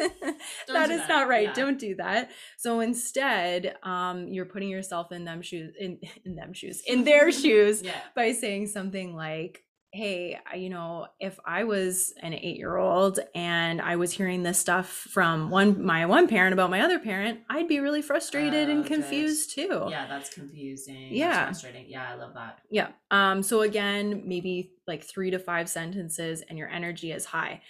that 0.67 0.89
is 0.89 0.99
that. 1.01 1.07
not 1.09 1.27
right. 1.27 1.49
Yeah. 1.49 1.53
Don't 1.53 1.77
do 1.79 1.95
that. 1.97 2.31
So 2.57 2.79
instead, 2.79 3.75
um, 3.83 4.27
you're 4.27 4.45
putting 4.45 4.69
yourself 4.69 5.11
in 5.11 5.23
them 5.23 5.41
shoes 5.43 5.73
in 5.79 5.99
in 6.25 6.35
them 6.35 6.51
shoes, 6.53 6.81
in 6.87 7.03
their 7.03 7.31
shoes 7.43 7.83
Yeah. 7.83 7.93
by 8.15 8.31
saying 8.31 8.67
something 8.67 9.15
like, 9.15 9.63
Hey, 9.93 10.37
you 10.55 10.69
know, 10.69 11.07
if 11.19 11.39
I 11.45 11.63
was 11.63 12.13
an 12.21 12.33
eight 12.33 12.57
year 12.57 12.75
old 12.75 13.19
and 13.33 13.81
I 13.81 13.95
was 13.95 14.11
hearing 14.11 14.43
this 14.43 14.59
stuff 14.59 14.87
from 14.87 15.49
one 15.49 15.83
my 15.83 16.05
one 16.05 16.27
parent 16.27 16.53
about 16.53 16.69
my 16.69 16.81
other 16.81 16.99
parent, 16.99 17.39
I'd 17.49 17.67
be 17.67 17.79
really 17.79 18.01
frustrated 18.01 18.69
Oh, 18.69 18.71
and 18.71 18.83
good. 18.83 18.87
confused 18.93 19.51
too. 19.55 19.91
Yeah, 19.91 20.07
that's 20.07 20.29
confusing. 20.29 21.17
That's 21.19 21.39
Yeah. 21.39 21.43
frustrating. 21.43 21.89
Yeah, 21.89 22.05
I 22.11 22.15
love 22.15 22.33
that. 22.33 22.59
Yeah. 22.69 22.89
Um, 23.11 23.43
so 23.43 23.61
again, 23.61 24.23
maybe 24.25 24.73
like 24.87 25.03
three 25.03 25.31
to 25.31 25.39
five 25.39 25.69
sentences 25.69 26.41
and 26.49 26.57
your 26.57 26.69
energy 26.69 27.11
is 27.11 27.25
high. 27.25 27.61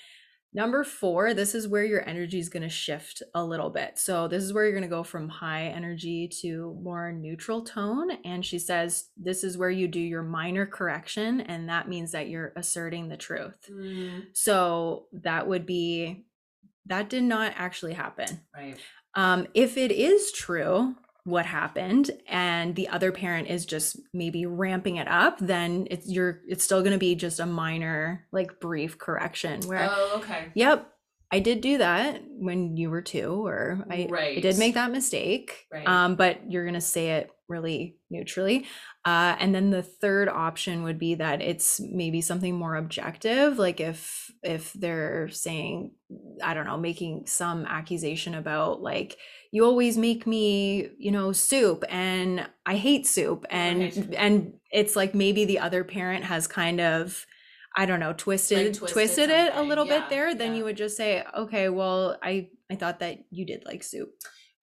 Number 0.54 0.84
four, 0.84 1.34
this 1.34 1.54
is 1.54 1.68
where 1.68 1.84
your 1.86 2.08
energy 2.08 2.40
is 2.40 2.50
going 2.50 2.64
to 2.64 2.70
shift 2.70 3.22
a 3.36 3.44
little 3.44 3.70
bit. 3.70 4.00
So, 4.00 4.28
this 4.28 4.44
is 4.44 4.54
where 4.54 4.64
you're 4.64 4.72
going 4.72 4.82
to 4.84 4.88
go 4.88 5.04
from 5.04 5.30
high 5.30 5.66
energy 5.68 6.28
to 6.42 6.78
more 6.82 7.12
neutral 7.12 7.62
tone. 7.64 8.12
And 8.26 8.44
she 8.46 8.58
says, 8.58 9.10
this 9.18 9.44
is 9.44 9.58
where 9.58 9.70
you 9.70 9.88
do 9.88 10.00
your 10.00 10.24
minor 10.24 10.66
correction. 10.66 11.42
And 11.42 11.70
that 11.70 11.90
means 11.90 12.12
that 12.14 12.30
you're 12.30 12.54
asserting 12.56 13.10
the 13.10 13.18
truth. 13.18 13.58
Mm, 13.72 14.28
So, 14.34 15.08
that 15.14 15.48
would 15.48 15.66
be 15.66 16.26
that 16.86 17.10
did 17.10 17.24
not 17.24 17.54
actually 17.58 17.94
happen. 17.94 18.42
right. 18.56 18.78
Um, 19.14 19.48
if 19.54 19.78
it 19.78 19.92
is 19.92 20.32
true 20.32 20.96
what 21.28 21.46
happened 21.46 22.10
and 22.28 22.74
the 22.76 22.88
other 22.88 23.12
parent 23.12 23.50
is 23.50 23.66
just 23.66 24.00
maybe 24.13 24.46
ramping 24.46 24.96
it 24.96 25.08
up 25.10 25.38
then 25.40 25.86
it's 25.92 26.08
you're 26.10 26.40
it's 26.48 26.63
still 26.63 26.80
going 26.82 26.94
to 26.94 26.98
be 26.98 27.16
just 27.16 27.40
a 27.42 27.46
minor 27.46 28.26
like 28.32 28.60
brief 28.62 28.98
correction 28.98 29.60
where 29.68 29.90
Oh, 29.92 30.13
okay. 30.20 30.46
yep 30.56 30.90
i 31.30 31.40
did 31.40 31.60
do 31.60 31.80
that 31.80 32.22
when 32.30 32.78
you 32.78 32.90
were 32.90 33.02
two 33.02 33.46
or 33.46 33.86
i, 33.92 34.08
I 34.38 34.40
did 34.40 34.58
make 34.58 34.76
that 34.76 34.92
mistake 34.92 35.66
Right. 35.72 35.86
um 35.86 36.16
but 36.16 36.50
you're 36.50 36.63
going 36.63 36.76
to 36.76 36.82
say 36.82 37.18
it 37.18 37.30
really 37.50 37.98
neutrally 38.10 38.66
uh 39.06 39.36
and 39.40 39.54
then 39.54 39.70
the 39.70 39.84
third 39.84 40.30
option 40.30 40.84
would 40.84 40.98
be 41.00 41.16
that 41.16 41.42
it's 41.42 41.80
maybe 41.82 42.22
something 42.22 42.56
more 42.56 42.76
objective 42.78 43.58
like 43.60 43.80
if 43.82 44.32
if 44.44 44.72
they're 44.74 45.28
saying 45.30 45.92
i 46.42 46.54
don't 46.54 46.66
know 46.66 46.78
making 46.78 47.26
some 47.26 47.66
accusation 47.66 48.34
about 48.36 48.82
like 48.82 49.18
you 49.52 49.64
always 49.66 49.98
make 49.98 50.26
me 50.28 50.90
you 50.98 51.12
know 51.12 51.32
soup 51.32 51.84
and 51.90 52.48
i 52.66 52.76
hate 52.76 53.06
soup 53.08 53.46
and 53.50 53.82
Right. 53.82 54.14
and 54.18 54.54
it's 54.72 54.96
like 54.96 55.14
maybe 55.16 55.46
the 55.46 55.60
other 55.60 55.84
parent 55.84 56.24
has 56.26 56.48
kind 56.48 56.80
of 56.82 57.26
i 57.76 57.86
don't 57.86 58.00
know 58.00 58.14
twisted 58.14 58.74
twisted 58.76 58.94
twisted, 58.94 59.30
it 59.30 59.54
a 59.56 59.62
little 59.62 59.86
Yeah, 59.86 60.00
bit 60.02 60.10
there 60.10 60.36
then 60.36 60.52
yeah. 60.54 60.58
you 60.60 60.64
would 60.66 60.78
just 60.78 60.98
say 60.98 61.24
okay 61.36 61.70
well 61.70 62.18
i 62.24 62.50
i 62.72 62.76
thought 62.76 63.00
that 63.00 63.20
you 63.30 63.46
did 63.46 63.64
like 63.66 63.84
soup 63.84 64.10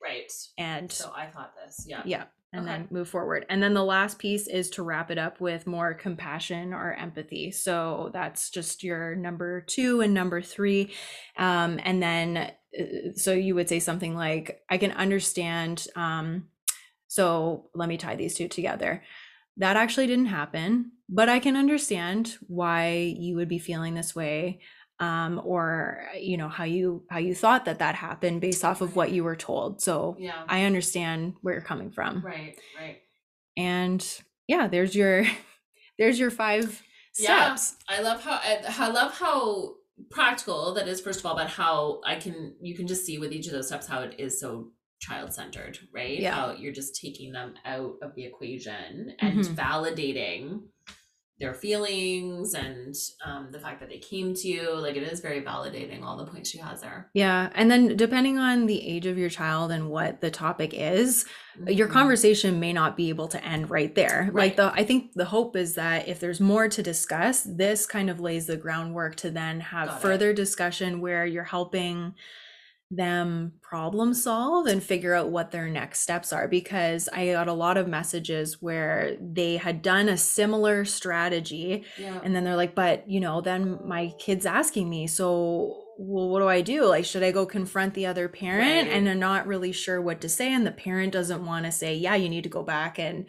Right. 0.03 0.31
and 0.59 0.92
So 0.92 1.11
I 1.16 1.27
thought 1.27 1.53
this. 1.64 1.87
Yeah. 1.88 2.03
yeah 2.05 2.25
and 2.55 2.64
Okay. 2.67 2.79
then 2.79 2.88
move 2.90 3.09
forward. 3.09 3.45
And 3.49 3.62
then 3.62 3.75
the 3.75 3.85
last 3.85 4.19
piece 4.19 4.47
is 4.47 4.71
to 4.71 4.83
wrap 4.83 5.11
it 5.11 5.19
up 5.19 5.40
with 5.40 5.67
more 5.67 5.93
compassion 5.93 6.73
or 6.73 6.95
empathy. 6.95 7.51
So 7.51 8.11
that's 8.12 8.49
just 8.51 8.83
your 8.85 9.17
number 9.17 9.61
two 9.61 10.01
and 10.01 10.14
number 10.14 10.40
three. 10.40 10.95
Um, 11.37 11.81
and 11.83 12.03
then 12.03 12.37
uh, 12.38 13.12
so 13.14 13.33
you 13.33 13.55
would 13.55 13.69
say 13.69 13.79
something 13.79 14.17
like 14.17 14.61
i 14.69 14.77
can 14.79 14.90
understand 14.93 15.87
um, 15.95 16.49
so 17.07 17.71
let 17.75 17.88
me 17.88 17.97
tie 17.97 18.17
these 18.17 18.35
two 18.35 18.49
together. 18.49 19.03
That 19.59 19.77
actually 19.77 20.09
didn't 20.09 20.27
happen 20.27 20.90
but 21.09 21.29
i 21.29 21.38
can 21.38 21.55
understand 21.57 22.37
why 22.49 23.14
you 23.19 23.37
would 23.37 23.49
be 23.49 23.59
feeling 23.59 23.95
this 23.95 24.14
way 24.14 24.61
um, 25.00 25.40
or 25.44 26.09
you 26.18 26.37
know 26.37 26.48
how 26.48 26.64
you 26.64 27.04
how 27.11 27.18
you 27.18 27.35
thought 27.35 27.64
that 27.64 27.78
that 27.80 27.94
happened 27.94 28.40
based 28.40 28.64
off 28.64 28.80
of 28.80 28.94
what 28.96 29.11
you 29.12 29.24
were 29.24 29.37
told 29.37 29.80
so 29.83 30.16
Yeah. 30.20 30.33
I 30.48 30.64
understand 30.64 31.35
where 31.42 31.54
you're 31.54 31.62
coming 31.62 31.90
from. 31.90 32.22
Right. 32.24 32.57
Right. 32.80 32.98
And 33.57 34.07
yeah, 34.46 34.66
there's 34.68 34.94
your 34.94 35.24
there's 35.98 36.18
your 36.18 36.30
five 36.30 36.83
Yeah. 37.18 37.54
steps. 37.54 37.76
I 37.88 38.00
love 38.02 38.22
how 38.22 38.33
I, 38.42 38.61
I 38.68 38.88
love 38.88 39.12
how 39.14 39.74
practical 40.11 40.74
that 40.74 40.88
is. 40.88 41.00
First 41.00 41.20
of 41.20 41.26
all, 41.26 41.37
but 41.37 41.48
how 41.48 42.00
I 42.04 42.16
can 42.16 42.54
you 42.61 42.74
can 42.76 42.87
just 42.87 43.04
see 43.07 43.18
with 43.18 43.33
each 43.33 43.46
of 43.46 43.52
those 43.52 43.68
steps 43.68 43.87
how 43.87 44.00
it 44.00 44.14
is 44.18 44.40
so 44.40 44.70
child 45.00 45.33
centered, 45.35 45.78
right? 45.92 46.18
Yeah. 46.18 46.35
How 46.35 46.52
you're 46.52 46.72
just 46.72 47.00
taking 47.00 47.33
them 47.33 47.54
out 47.64 47.94
of 48.02 48.14
the 48.14 48.24
equation 48.24 49.14
and 49.20 49.38
Mhm. 49.40 49.54
validating 49.54 50.61
their 51.40 51.53
feelings 51.55 52.55
and 52.55 52.94
um, 53.25 53.49
the 53.51 53.59
fact 53.59 53.81
that 53.81 53.88
they 53.88 53.99
came 53.99 54.35
to 54.35 54.47
you. 54.49 54.73
Like 54.77 54.94
it 54.97 55.03
is 55.03 55.18
very 55.20 55.42
validating. 55.42 56.03
All 56.03 56.16
the 56.16 56.27
points 56.27 56.49
she 56.51 56.59
has 56.59 56.81
there. 56.81 57.11
Yeah. 57.12 57.51
And 57.55 57.70
then 57.70 57.97
depending 57.97 58.38
on 58.38 58.66
the 58.66 58.87
age 58.87 59.07
of 59.07 59.18
your 59.18 59.29
child 59.31 59.73
and 59.73 59.90
what 59.90 60.20
the 60.20 60.31
topic 60.31 60.73
is, 60.73 61.25
your 61.66 61.88
Mhm. 61.88 61.92
conversation 61.92 62.61
may 62.61 62.73
not 62.73 62.97
be 62.97 63.09
able 63.09 63.27
to 63.29 63.44
end 63.44 63.68
right 63.68 63.94
there. 63.94 64.27
Like 64.33 64.35
Right. 64.35 64.57
the 64.57 64.73
I 64.75 64.85
think 64.85 65.12
the 65.14 65.25
hope 65.25 65.57
is 65.57 65.75
that 65.75 66.07
if 66.09 66.20
there's 66.20 66.40
more 66.40 66.68
to 66.68 66.83
discuss, 66.83 67.42
this 67.42 67.85
kind 67.85 68.11
of 68.11 68.20
lays 68.20 68.47
the 68.47 68.57
groundwork 68.57 69.16
to 69.16 69.31
then 69.31 69.59
have 69.61 69.88
Got 69.88 69.97
it. 69.99 70.03
further 70.03 70.33
discussion 70.33 71.01
where 71.01 71.27
you're 71.27 71.42
helping 71.44 72.14
them 72.96 73.52
problem 73.61 74.14
solve 74.14 74.66
and 74.66 74.83
figure 74.83 75.14
out 75.14 75.30
what 75.30 75.50
their 75.50 75.68
next 75.68 76.00
steps 76.00 76.33
are 76.33 76.46
because 76.48 77.09
I 77.12 77.33
got 77.33 77.48
a 77.48 77.52
lot 77.52 77.76
of 77.76 77.88
messages 77.88 78.61
where 78.61 79.16
they 79.20 79.57
had 79.57 79.83
done 79.83 80.09
a 80.09 80.16
similar 80.16 80.85
strategy 80.85 81.85
Yeah. 81.98 82.20
and 82.22 82.35
then 82.35 82.44
they're 82.44 82.57
like 82.57 82.74
but 82.74 83.09
you 83.09 83.20
know 83.20 83.40
then 83.40 83.80
my 83.87 84.12
kid's 84.18 84.46
asking 84.46 84.88
me 84.90 85.07
so 85.07 85.80
well 85.98 86.28
what 86.28 86.40
do 86.40 86.48
i 86.48 86.61
do 86.61 86.87
like 86.87 87.04
should 87.04 87.22
i 87.22 87.30
go 87.30 87.46
confront 87.46 87.94
the 87.94 88.07
other 88.07 88.28
parent 88.28 88.88
Right. 88.88 88.96
and 88.96 89.07
they're 89.07 89.14
not 89.14 89.46
really 89.46 89.70
sure 89.72 90.02
what 90.02 90.20
to 90.22 90.28
say 90.28 90.52
and 90.52 90.66
the 90.66 90.72
parent 90.72 91.12
doesn't 91.12 91.44
want 91.46 91.66
to 91.66 91.72
say 91.72 91.94
yeah 91.96 92.16
you 92.16 92.28
need 92.28 92.42
to 92.44 92.48
go 92.50 92.64
back 92.64 92.98
and 92.98 93.26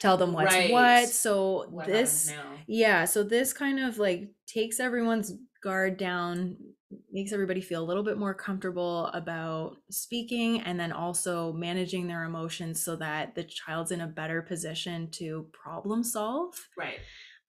tell 0.00 0.16
them 0.16 0.32
what's 0.32 0.52
Right. 0.52 0.70
what 0.72 1.08
so 1.08 1.66
What 1.70 1.86
this 1.86 2.32
yeah 2.66 3.04
so 3.04 3.22
this 3.22 3.52
kind 3.52 3.78
of 3.80 3.98
like 3.98 4.30
takes 4.46 4.80
everyone's 4.80 5.32
guard 5.62 5.96
down 5.96 6.56
makes 7.12 7.32
everybody 7.32 7.60
feel 7.60 7.82
a 7.82 7.84
little 7.84 8.02
bit 8.02 8.16
more 8.18 8.32
comfortable 8.34 9.06
about 9.08 9.76
speaking 9.90 10.60
and 10.62 10.80
then 10.80 10.90
also 10.92 11.52
managing 11.52 12.06
their 12.06 12.24
emotions 12.24 12.82
so 12.82 12.96
that 12.96 13.34
the 13.34 13.44
child's 13.44 13.90
in 13.90 14.00
a 14.00 14.06
better 14.06 14.40
position 14.42 15.10
to 15.10 15.46
problem 15.52 16.02
solve 16.02 16.54
Right. 16.78 16.98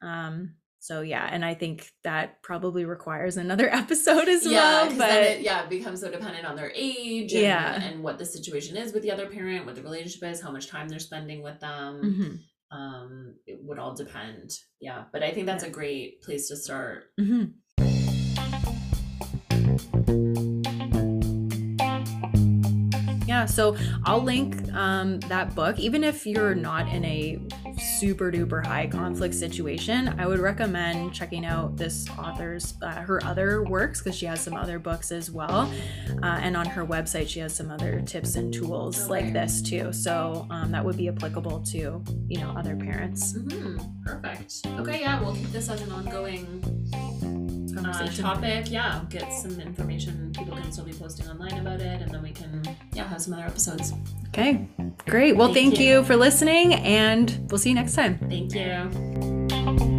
um, 0.02 0.56
so 0.82 1.02
yeah, 1.02 1.28
and 1.30 1.44
I 1.44 1.56
think 1.56 1.92
that 2.06 2.42
probably 2.42 2.86
requires 2.86 3.36
another 3.36 3.70
episode 3.74 4.30
as 4.30 4.46
yeah, 4.46 4.52
well. 4.52 4.90
But 4.92 4.98
then 4.98 5.24
it, 5.38 5.42
yeah, 5.42 5.64
it 5.64 5.70
becomes 5.70 6.00
so 6.00 6.10
dependent 6.10 6.46
on 6.46 6.56
their 6.56 6.72
age 6.74 7.34
and, 7.34 7.42
Yeah. 7.42 7.82
and 7.82 8.02
what 8.02 8.18
the 8.18 8.26
situation 8.26 8.78
is 8.78 8.94
with 8.94 9.04
the 9.04 9.12
other 9.12 9.28
parent, 9.28 9.66
what 9.66 9.76
the 9.76 9.82
relationship 9.84 10.24
is, 10.24 10.42
how 10.42 10.52
much 10.52 10.68
time 10.68 10.88
they're 10.88 11.00
spending 11.00 11.44
with 11.44 11.60
them. 11.60 12.02
Mhm, 12.72 12.78
Um, 12.78 13.36
it 13.46 13.60
would 13.62 13.78
all 13.78 13.94
depend. 13.94 14.52
Yeah, 14.80 15.04
but 15.12 15.22
I 15.22 15.32
think 15.32 15.48
that's 15.48 15.64
Yeah. 15.66 15.70
a 15.70 15.74
great 15.74 16.22
place 16.22 16.48
to 16.48 16.56
start. 16.56 17.12
mhm. 17.20 17.54
Yeah, 23.28 23.46
so 23.46 23.78
I'll 24.06 24.24
link 24.24 24.56
um, 24.74 25.20
that 25.22 25.54
book. 25.54 25.78
Even 25.80 26.04
if 26.04 26.26
you're 26.26 26.56
not 26.56 26.90
in 26.90 27.06
a 27.06 27.40
super 28.02 28.32
duper 28.32 28.66
high 28.66 28.88
conflict 28.88 29.36
situation, 29.36 30.16
I 30.20 30.26
would 30.26 30.40
recommend 30.40 31.14
checking 31.14 31.46
out 31.46 31.78
this 31.78 32.10
author's 32.18 32.74
uh, 32.82 32.90
her 33.02 33.24
other 33.24 33.64
works 33.64 34.02
because 34.02 34.18
she 34.18 34.26
has 34.26 34.42
some 34.42 34.56
other 34.56 34.80
books 34.80 35.12
as 35.12 35.30
well. 35.30 35.72
Uh, 36.24 36.26
and 36.42 36.58
on 36.58 36.66
her 36.66 36.84
website, 36.86 37.30
she 37.30 37.40
has 37.40 37.56
some 37.56 37.70
other 37.70 38.02
tips 38.02 38.36
and 38.36 38.52
tools 38.52 39.00
Okay. 39.04 39.10
like 39.26 39.34
this 39.34 39.62
too. 39.62 39.94
So 39.94 40.48
um, 40.50 40.72
that 40.72 40.84
would 40.84 40.98
be 40.98 41.08
applicable 41.08 41.62
to 41.68 42.04
you 42.28 42.40
know 42.42 42.50
other 42.58 42.76
parents. 42.76 43.34
hmm 43.34 43.78
Perfect. 44.04 44.66
Okay, 44.80 45.02
yeah, 45.02 45.22
we'll 45.22 45.36
keep 45.36 45.52
this 45.52 45.70
as 45.70 45.82
an 45.82 45.92
ongoing 45.92 46.64
uh, 47.90 48.08
topic. 48.08 48.70
Yeah, 48.70 49.02
get 49.10 49.32
some 49.34 49.60
information. 49.60 50.32
People 50.38 50.58
can 50.58 50.72
still 50.72 50.86
be 50.86 50.94
posting 50.94 51.28
online 51.28 51.60
about 51.60 51.82
it, 51.82 52.02
and 52.02 52.12
then 52.12 52.22
we 52.22 52.32
can 52.32 52.64
yeah 52.94 53.08
have 53.08 53.22
some 53.22 53.34
other 53.34 53.46
episodes. 53.46 53.94
Okay, 54.30 54.68
great. 55.06 55.36
Well, 55.36 55.54
Thank 55.54 55.76
thank, 55.76 55.80
you. 55.80 56.00
you 56.00 56.04
for 56.04 56.16
listening, 56.16 56.74
and 56.74 57.48
we'll 57.50 57.58
see 57.58 57.70
you 57.70 57.76
next 57.76 57.94
time. 57.94 58.18
Thank 58.30 58.54
you. 58.54 59.99